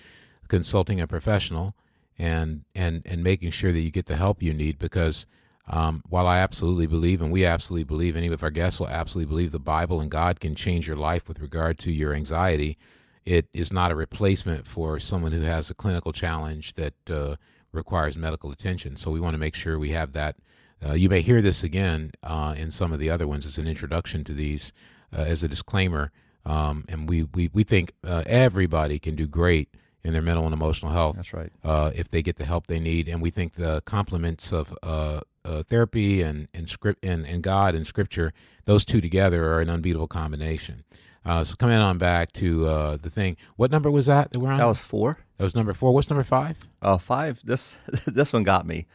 consulting 0.48 0.98
a 1.00 1.06
professional 1.06 1.76
and 2.18 2.64
and 2.74 3.02
and 3.04 3.22
making 3.22 3.50
sure 3.50 3.72
that 3.72 3.80
you 3.80 3.90
get 3.90 4.06
the 4.06 4.16
help 4.16 4.42
you 4.42 4.52
need. 4.52 4.78
Because 4.78 5.26
um, 5.68 6.02
while 6.08 6.26
I 6.26 6.38
absolutely 6.38 6.86
believe, 6.86 7.20
and 7.20 7.32
we 7.32 7.44
absolutely 7.44 7.84
believe, 7.84 8.16
any 8.16 8.28
of 8.28 8.42
our 8.42 8.50
guests 8.50 8.78
will 8.78 8.88
absolutely 8.88 9.30
believe, 9.30 9.52
the 9.52 9.58
Bible 9.58 10.00
and 10.00 10.10
God 10.10 10.40
can 10.40 10.54
change 10.54 10.86
your 10.86 10.96
life 10.96 11.26
with 11.28 11.40
regard 11.40 11.78
to 11.80 11.90
your 11.90 12.14
anxiety 12.14 12.78
it 13.26 13.48
is 13.52 13.72
not 13.72 13.90
a 13.90 13.96
replacement 13.96 14.66
for 14.66 15.00
someone 15.00 15.32
who 15.32 15.40
has 15.40 15.68
a 15.68 15.74
clinical 15.74 16.12
challenge 16.12 16.74
that 16.74 16.94
uh, 17.10 17.34
requires 17.72 18.16
medical 18.16 18.52
attention. 18.52 18.96
So 18.96 19.10
we 19.10 19.20
want 19.20 19.34
to 19.34 19.38
make 19.38 19.56
sure 19.56 19.78
we 19.78 19.90
have 19.90 20.12
that. 20.12 20.36
Uh, 20.84 20.92
you 20.92 21.08
may 21.08 21.22
hear 21.22 21.42
this 21.42 21.64
again 21.64 22.12
uh, 22.22 22.54
in 22.56 22.70
some 22.70 22.92
of 22.92 23.00
the 23.00 23.10
other 23.10 23.26
ones 23.26 23.44
as 23.44 23.58
an 23.58 23.66
introduction 23.66 24.22
to 24.24 24.32
these, 24.32 24.72
uh, 25.12 25.22
as 25.22 25.42
a 25.42 25.48
disclaimer. 25.48 26.12
Um, 26.44 26.84
and 26.88 27.08
we, 27.08 27.24
we, 27.24 27.50
we 27.52 27.64
think 27.64 27.92
uh, 28.04 28.22
everybody 28.26 29.00
can 29.00 29.16
do 29.16 29.26
great 29.26 29.70
in 30.06 30.12
their 30.12 30.22
mental 30.22 30.44
and 30.44 30.54
emotional 30.54 30.92
health 30.92 31.16
That's 31.16 31.32
right. 31.34 31.50
uh, 31.64 31.90
if 31.94 32.08
they 32.08 32.22
get 32.22 32.36
the 32.36 32.44
help 32.44 32.68
they 32.68 32.78
need. 32.78 33.08
And 33.08 33.20
we 33.20 33.30
think 33.30 33.54
the 33.54 33.82
complements 33.84 34.52
of 34.52 34.72
uh, 34.82 35.20
uh, 35.44 35.62
therapy 35.64 36.22
and 36.22 36.48
and 36.54 36.68
script 36.68 37.04
and, 37.04 37.26
and 37.26 37.42
God 37.42 37.74
and 37.74 37.86
Scripture, 37.86 38.32
those 38.64 38.84
two 38.84 39.00
together 39.00 39.52
are 39.52 39.60
an 39.60 39.68
unbeatable 39.68 40.08
combination. 40.08 40.84
Uh, 41.24 41.42
so 41.42 41.56
coming 41.56 41.76
on 41.76 41.98
back 41.98 42.30
to 42.34 42.66
uh, 42.66 42.96
the 42.96 43.10
thing, 43.10 43.36
what 43.56 43.70
number 43.72 43.90
was 43.90 44.06
that 44.06 44.30
that 44.32 44.38
we're 44.38 44.50
on? 44.52 44.58
That 44.58 44.66
was 44.66 44.78
four. 44.78 45.18
that 45.36 45.44
was 45.44 45.56
number 45.56 45.72
four. 45.72 45.92
What's 45.92 46.08
number 46.08 46.22
five? 46.24 46.56
Uh, 46.80 46.98
five. 46.98 47.40
This 47.44 47.76
this 48.06 48.32
one 48.32 48.44
got 48.44 48.64
me. 48.66 48.86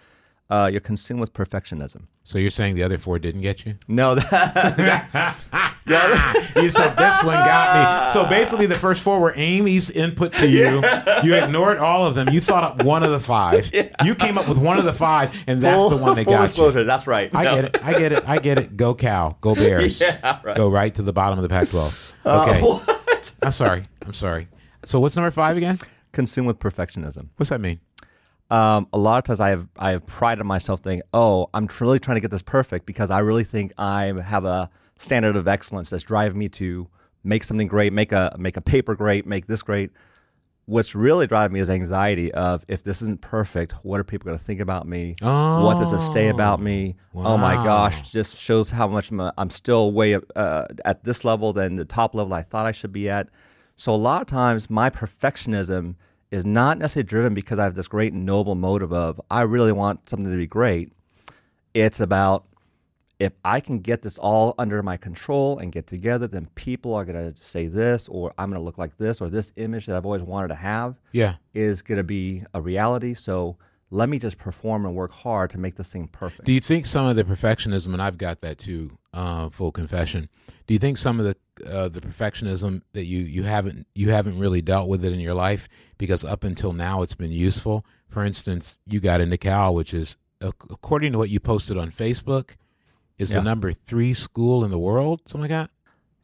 Uh, 0.50 0.68
you're 0.72 0.82
consumed 0.82 1.20
with 1.22 1.34
perfectionism. 1.34 2.08
So 2.26 2.38
you're 2.38 2.52
saying 2.52 2.76
the 2.76 2.84
other 2.84 2.98
four 2.98 3.20
didn't 3.20 3.40
get 3.42 3.66
you? 3.66 3.76
No, 3.88 4.16
that, 4.16 5.46
you 5.88 6.70
said 6.70 6.96
this 6.96 7.24
one 7.24 7.36
got 7.36 8.06
me. 8.08 8.12
So 8.12 8.26
basically, 8.30 8.66
the 8.66 8.76
first 8.76 9.02
four 9.02 9.20
were 9.20 9.34
Amy's 9.36 9.90
input 9.90 10.34
to 10.34 10.48
you. 10.48 10.82
You 11.24 11.36
ignored 11.36 11.78
all 11.80 12.06
of 12.06 12.16
them. 12.16 12.30
You 12.30 12.40
thought 12.42 12.64
up 12.64 12.84
one 12.84 13.04
of 13.04 13.12
the 13.12 13.20
five. 13.20 13.72
You 14.04 14.16
came 14.16 14.38
up 14.38 14.48
with 14.48 14.58
one 14.58 14.78
of 14.78 14.86
the 14.86 14.94
five, 14.94 15.34
and 15.48 15.62
that's 15.62 15.78
full, 15.82 15.90
the 15.90 15.98
one 15.98 16.16
that 16.16 16.26
full 16.26 16.34
got 16.34 16.42
you. 16.42 16.48
disclosure. 16.48 16.84
That's 16.84 17.08
right. 17.08 17.30
I 17.36 17.44
No. 17.44 17.56
get 17.56 17.66
it. 17.66 17.84
I 17.84 17.92
get 18.00 18.12
it. 18.12 18.24
I 18.28 18.38
get 18.40 18.58
it. 18.60 18.78
Go 18.78 18.94
Cal. 18.94 19.38
Go 19.42 19.56
Bears. 19.62 20.00
Yeah, 20.02 20.40
right. 20.44 20.56
Go 20.56 20.70
right 20.70 20.94
to 20.96 21.02
the 21.02 21.14
bottom 21.14 21.38
of 21.40 21.44
the 21.44 21.50
Pac-12. 21.50 22.14
Uh, 22.26 22.46
Okay. 22.48 22.62
what? 22.64 23.32
I'm 23.42 23.52
sorry. 23.52 23.88
I'm 24.06 24.14
sorry. 24.14 24.48
So 24.86 25.00
what's 25.00 25.16
number 25.16 25.32
five 25.32 25.58
again? 25.58 25.80
Consumed 26.12 26.48
with 26.48 26.60
perfectionism. 26.60 27.30
What's 27.38 27.50
that 27.50 27.62
mean? 27.62 27.80
Um, 28.50 28.88
a 28.92 28.98
lot 28.98 29.18
of 29.20 29.24
times 29.24 29.40
I 29.40 29.50
have 29.50 29.68
I 29.78 29.92
have 29.92 30.06
prided 30.06 30.46
myself 30.46 30.82
thinking, 30.82 31.04
oh, 31.14 31.48
I'm 31.54 31.68
tr- 31.68 31.86
really 31.86 32.00
trying 32.00 32.16
to 32.16 32.22
get 32.22 32.32
this 32.32 32.42
perfect 32.42 32.86
because 32.86 33.10
I 33.10 33.20
really 33.20 33.44
think 33.46 33.72
I 33.78 34.14
have 34.24 34.44
a 34.44 34.70
standard 35.02 35.36
of 35.36 35.48
excellence 35.48 35.90
that's 35.90 36.04
driving 36.04 36.38
me 36.38 36.50
to 36.50 36.88
make 37.24 37.44
something 37.44 37.68
great, 37.68 37.94
make 37.94 38.12
a 38.12 38.36
make 38.38 38.58
a 38.58 38.62
paper 38.62 38.96
great, 38.96 39.26
make 39.26 39.48
this 39.48 39.62
great. 39.62 39.92
What's 40.66 40.96
really 40.96 41.28
driving 41.28 41.56
me 41.56 41.60
is 41.60 41.70
anxiety 41.70 42.32
of 42.34 42.64
if 42.68 42.84
this 42.84 43.02
isn't 43.02 43.20
perfect, 43.22 43.74
what 43.84 44.00
are 44.00 44.04
people 44.04 44.26
going 44.26 44.38
to 44.38 44.44
think 44.44 44.60
about 44.60 44.88
me? 44.88 45.16
What 45.66 45.80
does 45.80 45.92
it 45.92 46.00
say 46.00 46.30
about 46.30 46.62
me? 46.62 46.96
Oh 47.16 47.38
my 47.38 47.56
gosh, 47.56 48.10
just 48.12 48.38
shows 48.38 48.70
how 48.70 48.88
much 48.88 49.12
I'm, 49.12 49.32
I'm 49.38 49.50
still 49.50 49.92
way 49.92 50.18
uh, 50.36 50.66
at 50.86 51.04
this 51.04 51.26
level 51.26 51.52
than 51.52 51.76
the 51.76 51.84
top 51.86 52.16
level 52.16 52.34
I 52.34 52.42
thought 52.44 52.68
I 52.68 52.72
should 52.72 52.94
be 52.94 53.10
at. 53.10 53.28
So 53.76 53.94
a 53.94 53.98
lot 53.98 54.22
of 54.22 54.28
times 54.28 54.70
my 54.70 54.90
perfectionism 54.90 55.96
is 56.30 56.46
not 56.46 56.78
necessarily 56.78 57.08
driven 57.08 57.34
because 57.34 57.60
I 57.60 57.66
have 57.66 57.76
this 57.76 57.90
great 57.90 58.14
noble 58.14 58.56
motive 58.56 58.94
of 58.94 59.20
I 59.30 59.42
really 59.42 59.74
want 59.74 60.08
something 60.08 60.32
to 60.32 60.38
be 60.38 60.48
great. 60.48 60.94
It's 61.74 62.00
about 62.00 62.46
if 63.22 63.34
I 63.46 63.60
can 63.60 63.80
get 63.80 64.02
this 64.02 64.18
all 64.18 64.56
under 64.58 64.82
my 64.82 64.98
control 64.98 65.60
and 65.60 65.72
get 65.72 65.86
together, 65.86 66.28
then 66.28 66.48
people 66.56 66.96
are 66.96 67.06
going 67.06 67.34
to 67.34 67.42
say 67.42 67.68
this, 67.68 68.10
or 68.10 68.34
I'm 68.38 68.50
going 68.50 68.60
to 68.60 68.66
look 68.66 68.78
like 68.80 68.98
this, 68.98 69.22
or 69.22 69.30
this 69.30 69.54
image 69.58 69.86
that 69.86 69.96
I've 69.96 70.06
always 70.06 70.24
wanted 70.24 70.48
to 70.50 70.56
have 70.56 71.00
Yeah. 71.12 71.36
is 71.54 71.82
going 71.84 72.00
to 72.00 72.04
be 72.04 72.44
a 72.54 72.62
reality. 72.62 73.14
So 73.14 73.58
let 73.92 74.10
me 74.10 74.18
just 74.18 74.38
perform 74.38 74.86
and 74.86 74.96
work 74.96 75.12
hard 75.12 75.52
to 75.52 75.60
make 75.60 75.76
this 75.76 75.94
thing 75.94 76.08
perfect. 76.08 76.46
Do 76.46 76.52
you 76.52 76.62
think 76.62 76.86
some 76.86 77.06
of 77.06 77.16
the 77.16 77.24
perfectionism, 77.24 77.94
and 77.94 78.02
I've 78.02 78.18
got 78.18 78.42
that 78.42 78.58
too, 78.58 78.98
uh, 79.14 79.50
full 79.50 79.72
confession. 79.72 80.28
Do 80.66 80.74
you 80.74 80.80
think 80.80 80.98
some 80.98 81.20
of 81.20 81.26
the 81.26 81.36
uh, 81.70 81.90
the 81.90 82.02
perfectionism 82.02 82.82
that 82.94 83.06
you 83.06 83.20
you 83.20 83.44
haven't 83.44 83.86
you 83.94 84.10
haven't 84.10 84.40
really 84.40 84.62
dealt 84.64 84.88
with 84.90 85.04
it 85.06 85.14
in 85.14 85.20
your 85.20 85.34
life 85.36 85.68
because 85.98 86.24
up 86.24 86.44
until 86.44 86.74
now 86.74 87.02
it's 87.04 87.14
been 87.16 87.32
useful? 87.32 87.86
For 88.08 88.24
instance, 88.24 88.78
you 88.88 89.00
got 89.00 89.22
into 89.22 89.38
Cal, 89.38 89.76
which 89.76 89.94
is 89.94 90.18
according 90.42 91.12
to 91.12 91.18
what 91.18 91.30
you 91.30 91.40
posted 91.40 91.78
on 91.78 91.92
Facebook, 91.92 92.56
is 93.22 93.32
Yeah. 93.32 93.40
the 93.40 93.44
number 93.44 93.72
three 93.72 94.14
school 94.14 94.64
in 94.66 94.72
the 94.72 94.80
world, 94.80 95.22
something 95.28 95.50
like 95.50 95.50
that. 95.52 95.70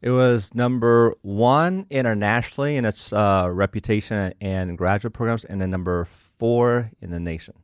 It 0.00 0.10
was 0.10 0.54
number 0.54 1.14
one 1.22 1.86
internationally 1.90 2.76
in 2.76 2.84
its 2.84 3.12
uh, 3.12 3.48
reputation 3.52 4.32
and 4.40 4.78
graduate 4.78 5.12
programs, 5.12 5.44
and 5.44 5.60
then 5.60 5.70
number 5.70 6.04
four 6.04 6.90
in 7.00 7.10
the 7.10 7.18
nation. 7.18 7.54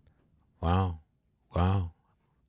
Wow, 0.61 0.99
wow, 1.55 1.93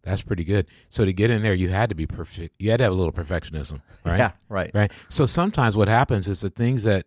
that's 0.02 0.22
pretty 0.24 0.44
good. 0.44 0.66
So 0.90 1.06
to 1.06 1.14
get 1.14 1.30
in 1.30 1.44
there, 1.44 1.54
you 1.54 1.70
had 1.70 1.90
to 1.90 1.96
be 1.96 2.08
perfect. 2.08 2.56
You 2.60 2.72
had 2.72 2.78
to 2.78 2.86
have 2.86 2.94
a 2.94 2.96
little 2.96 3.12
perfectionism, 3.14 3.82
right? 4.06 4.18
Yeah, 4.18 4.32
right. 4.50 4.72
right 4.74 4.92
so 5.10 5.26
sometimes 5.26 5.76
what 5.78 5.88
happens 5.88 6.28
is 6.28 6.42
the 6.42 6.50
things 6.50 6.84
that 6.84 7.06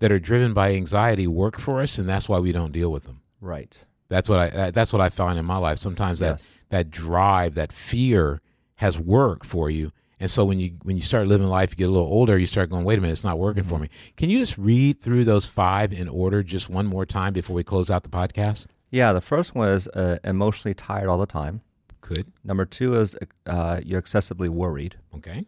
that 0.00 0.10
are 0.12 0.18
driven 0.20 0.52
by 0.52 0.74
anxiety 0.74 1.26
work 1.26 1.58
for 1.60 1.80
us 1.80 1.96
and 1.98 2.08
that's 2.08 2.28
why 2.28 2.38
we 2.38 2.50
don't 2.52 2.72
deal 2.72 2.90
with 2.90 3.04
them 3.04 3.20
Right. 3.40 3.84
that's 4.08 4.28
what 4.28 4.38
i 4.40 4.70
that's 4.72 4.92
what 4.92 5.00
i 5.00 5.08
find 5.08 5.38
in 5.38 5.44
my 5.44 5.56
life 5.58 5.78
sometimes 5.78 6.18
that 6.18 6.32
Yes. 6.34 6.64
that 6.70 6.90
drive 6.90 7.54
that 7.54 7.72
fear 7.72 8.40
has 8.82 9.00
worked 9.00 9.46
for 9.46 9.70
you 9.70 9.90
and 10.20 10.30
so 10.30 10.44
when 10.44 10.60
you 10.60 10.68
when 10.82 10.96
you 10.96 11.02
start 11.02 11.26
living 11.26 11.48
life 11.48 11.70
you 11.70 11.76
get 11.76 11.88
a 11.88 11.96
little 11.96 12.06
older 12.18 12.36
you 12.38 12.46
start 12.46 12.68
going 12.70 12.84
wait 12.84 12.98
a 12.98 13.00
minute 13.00 13.12
it's 13.12 13.24
not 13.24 13.38
working 13.38 13.64
for 13.64 13.78
me 13.78 13.88
can 14.16 14.28
you 14.30 14.38
just 14.38 14.56
read 14.58 15.00
through 15.00 15.24
those 15.24 15.46
five 15.46 15.92
in 15.92 16.08
order 16.08 16.42
just 16.42 16.68
one 16.68 16.86
more 16.86 17.06
time 17.06 17.32
before 17.32 17.56
we 17.56 17.64
close 17.64 17.88
out 17.90 18.02
the 18.02 18.08
podcast 18.20 18.66
Yeah, 18.90 19.12
the 19.14 19.22
first 19.32 19.54
one 19.54 19.68
is 19.78 19.88
uh, 19.88 20.18
emotionally 20.22 20.74
tired 20.74 21.08
all 21.08 21.18
the 21.18 21.32
time. 21.40 21.62
could 22.02 22.26
Number 22.44 22.66
two 22.66 23.00
is 23.00 23.16
uh, 23.46 23.80
you're 23.88 23.98
excessively 23.98 24.48
worried. 24.62 24.96
okay 25.16 25.46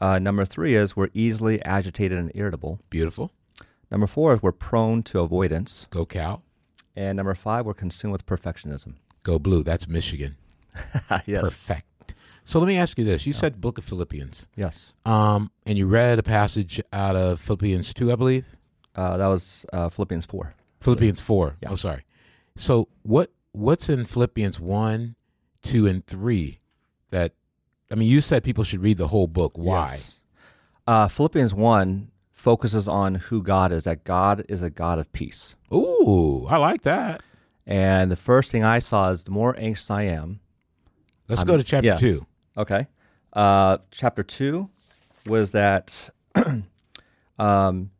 Uh, 0.00 0.18
number 0.18 0.44
three 0.44 0.74
is 0.82 0.94
we're 0.96 1.08
easily 1.14 1.56
agitated 1.64 2.16
and 2.18 2.30
irritable. 2.34 2.78
beautiful 2.90 3.26
Number 3.90 4.06
four 4.06 4.34
is 4.34 4.42
we're 4.42 4.52
prone 4.68 5.02
to 5.10 5.20
avoidance. 5.20 5.86
go 5.90 6.04
cal 6.04 6.42
And 6.96 7.16
number 7.16 7.34
five, 7.34 7.66
we're 7.66 7.74
consumed 7.86 8.12
with 8.12 8.24
perfectionism. 8.26 8.94
go 9.24 9.38
blue 9.38 9.62
that's 9.62 9.86
michigan 9.88 10.36
yes. 11.26 11.42
perfect 11.42 11.86
so 12.44 12.58
let 12.60 12.66
me 12.68 12.76
ask 12.76 12.98
you 12.98 13.04
this 13.04 13.26
you 13.26 13.32
said 13.32 13.60
book 13.60 13.78
of 13.78 13.84
philippians 13.84 14.46
Yes. 14.56 14.92
Um, 15.06 15.50
and 15.66 15.76
you 15.78 15.86
read 15.86 16.18
a 16.18 16.22
passage 16.22 16.80
out 16.92 17.16
of 17.16 17.40
Philippians 17.40 17.92
2, 17.94 18.12
I 18.12 18.16
believe. 18.16 18.56
Uh, 18.94 19.16
that 19.16 19.26
was 19.26 19.66
uh, 19.72 19.88
Philippians 19.88 20.24
4. 20.26 20.54
Philippians 20.80 21.20
4. 21.20 21.56
Yeah. 21.62 21.70
Oh, 21.70 21.76
sorry. 21.76 22.04
So 22.56 22.88
what 23.02 23.30
what's 23.52 23.88
in 23.88 24.04
Philippians 24.04 24.60
1, 24.60 25.16
2, 25.62 25.86
and 25.86 26.06
3 26.06 26.58
that, 27.10 27.32
I 27.90 27.94
mean, 27.96 28.08
you 28.08 28.20
said 28.20 28.44
people 28.44 28.64
should 28.64 28.82
read 28.82 28.98
the 28.98 29.08
whole 29.08 29.26
book. 29.26 29.52
Why? 29.56 29.86
Yes. 29.90 30.20
Uh, 30.86 31.08
Philippians 31.08 31.52
1 31.54 32.10
focuses 32.32 32.86
on 32.86 33.16
who 33.16 33.42
God 33.42 33.72
is, 33.72 33.84
that 33.84 34.04
God 34.04 34.44
is 34.48 34.62
a 34.62 34.70
God 34.70 34.98
of 34.98 35.10
peace. 35.12 35.56
Ooh, 35.72 36.46
I 36.48 36.56
like 36.58 36.82
that. 36.82 37.22
And 37.66 38.10
the 38.10 38.16
first 38.16 38.52
thing 38.52 38.62
I 38.62 38.78
saw 38.80 39.10
is 39.10 39.24
the 39.24 39.30
more 39.30 39.54
anxious 39.58 39.90
I 39.90 40.02
am. 40.02 40.40
Let's 41.28 41.40
I'm- 41.40 41.46
go 41.46 41.56
to 41.56 41.64
chapter 41.64 41.86
yes. 41.86 42.00
2. 42.00 42.26
Okay. 42.56 42.86
Uh, 43.32 43.78
chapter 43.90 44.22
2 44.22 44.68
was 45.26 45.52
that 45.52 46.10
um, 47.38 47.90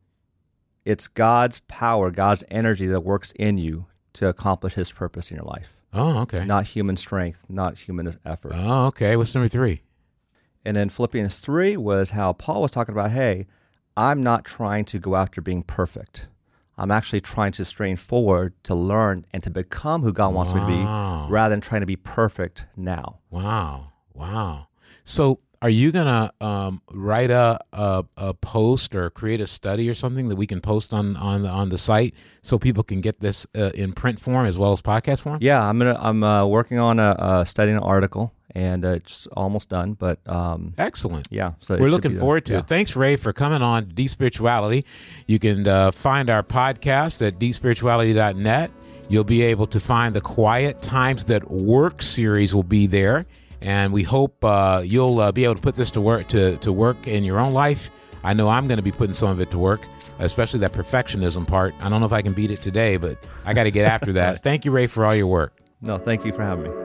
it's 0.85 1.07
God's 1.07 1.61
power, 1.67 2.11
God's 2.11 2.43
energy 2.49 2.87
that 2.87 3.01
works 3.01 3.33
in 3.33 3.57
you 3.57 3.87
to 4.13 4.27
accomplish 4.27 4.75
his 4.75 4.91
purpose 4.91 5.31
in 5.31 5.37
your 5.37 5.45
life. 5.45 5.77
Oh, 5.93 6.19
okay. 6.21 6.45
Not 6.45 6.65
human 6.65 6.97
strength, 6.97 7.45
not 7.49 7.77
human 7.79 8.17
effort. 8.25 8.53
Oh, 8.55 8.87
okay. 8.87 9.15
What's 9.15 9.33
number 9.33 9.47
3? 9.47 9.81
And 10.63 10.75
then 10.75 10.89
Philippians 10.89 11.39
3 11.39 11.77
was 11.77 12.11
how 12.11 12.33
Paul 12.33 12.61
was 12.61 12.71
talking 12.71 12.93
about, 12.93 13.11
hey, 13.11 13.47
I'm 13.95 14.21
not 14.21 14.45
trying 14.45 14.85
to 14.85 14.99
go 14.99 15.15
after 15.15 15.41
being 15.41 15.63
perfect. 15.63 16.27
I'm 16.77 16.91
actually 16.91 17.21
trying 17.21 17.53
to 17.53 17.63
strain 17.63 17.95
forward 17.95 18.53
to 18.63 18.75
learn 18.75 19.23
and 19.31 19.41
to 19.43 19.49
become 19.49 20.01
who 20.01 20.11
God 20.11 20.33
wants 20.33 20.53
me 20.53 20.59
to 20.59 20.67
be 20.67 20.83
rather 21.31 21.51
than 21.53 21.61
trying 21.61 21.81
to 21.81 21.87
be 21.87 21.95
perfect 21.95 22.65
now. 22.75 23.19
Wow. 23.29 23.93
Wow. 24.15 24.67
So 25.03 25.39
are 25.61 25.69
you 25.69 25.91
going 25.91 26.05
to 26.05 26.45
um, 26.45 26.81
write 26.91 27.31
a, 27.31 27.59
a, 27.73 28.05
a 28.17 28.33
post 28.33 28.93
or 28.95 29.09
create 29.09 29.41
a 29.41 29.47
study 29.47 29.89
or 29.89 29.93
something 29.93 30.27
that 30.29 30.35
we 30.35 30.45
can 30.47 30.61
post 30.61 30.93
on, 30.93 31.15
on, 31.15 31.43
the, 31.43 31.49
on 31.49 31.69
the 31.69 31.77
site 31.77 32.13
so 32.41 32.57
people 32.59 32.83
can 32.83 33.01
get 33.01 33.19
this 33.19 33.47
uh, 33.55 33.71
in 33.73 33.93
print 33.93 34.19
form 34.19 34.45
as 34.45 34.57
well 34.57 34.71
as 34.71 34.81
podcast 34.81 35.21
form? 35.21 35.39
Yeah, 35.41 35.61
I'm 35.63 35.77
gonna 35.79 35.97
I'm 35.99 36.23
uh, 36.23 36.45
working 36.45 36.77
on 36.79 36.99
a, 36.99 37.15
a 37.17 37.45
studying 37.45 37.77
an 37.77 37.83
article 37.83 38.33
and 38.53 38.85
uh, 38.85 38.89
it's 38.89 39.27
almost 39.27 39.69
done, 39.69 39.93
but 39.93 40.19
um, 40.29 40.73
Excellent. 40.77 41.27
yeah. 41.29 41.53
So 41.59 41.77
We're 41.77 41.89
looking 41.89 42.17
forward 42.19 42.45
to 42.45 42.53
Yeah. 42.53 42.59
it. 42.59 42.67
Thanks, 42.67 42.95
Ray, 42.95 43.15
for 43.17 43.33
coming 43.33 43.61
on 43.61 43.89
Deep 43.89 44.09
Spirituality. 44.09 44.85
You 45.27 45.39
can 45.39 45.67
uh, 45.67 45.91
find 45.91 46.29
our 46.29 46.41
podcast 46.43 47.25
at 47.25 47.37
deepspirituality.net. 47.39 48.71
You'll 49.09 49.23
be 49.23 49.41
able 49.43 49.67
to 49.67 49.79
find 49.79 50.15
the 50.15 50.21
Quiet 50.21 50.81
Times 50.81 51.25
That 51.25 51.49
Work 51.51 52.01
series 52.01 52.55
will 52.55 52.63
be 52.63 52.87
there, 52.87 53.25
and 53.61 53.93
we 53.93 54.03
hope 54.03 54.43
uh, 54.43 54.81
you'll 54.85 55.19
uh, 55.19 55.31
be 55.31 55.43
able 55.43 55.55
to 55.55 55.61
put 55.61 55.75
this 55.75 55.91
to 55.91 56.01
work 56.01 56.27
to, 56.29 56.57
to 56.57 56.71
work 56.71 57.07
in 57.07 57.23
your 57.23 57.39
own 57.39 57.53
life. 57.53 57.91
I 58.23 58.33
know 58.33 58.49
I'm 58.49 58.67
going 58.67 58.77
to 58.77 58.83
be 58.83 58.91
putting 58.91 59.13
some 59.13 59.29
of 59.29 59.39
it 59.39 59.51
to 59.51 59.59
work, 59.59 59.85
especially 60.19 60.59
that 60.61 60.73
perfectionism 60.73 61.47
part. 61.47 61.75
I 61.81 61.89
don't 61.89 61.99
know 61.99 62.07
if 62.07 62.13
I 62.13 62.21
can 62.21 62.33
beat 62.33 62.51
it 62.51 62.61
today, 62.61 62.97
but 62.97 63.27
I 63.45 63.53
got 63.53 63.63
to 63.63 63.71
get 63.71 63.85
after 63.85 64.13
that. 64.13 64.39
Thank 64.43 64.65
you, 64.65 64.71
Ray, 64.71 64.87
for 64.87 65.05
all 65.05 65.15
your 65.15 65.27
work. 65.27 65.59
No, 65.81 65.97
thank 65.97 66.25
you 66.25 66.31
for 66.31 66.41
having 66.41 66.63
me. 66.63 66.84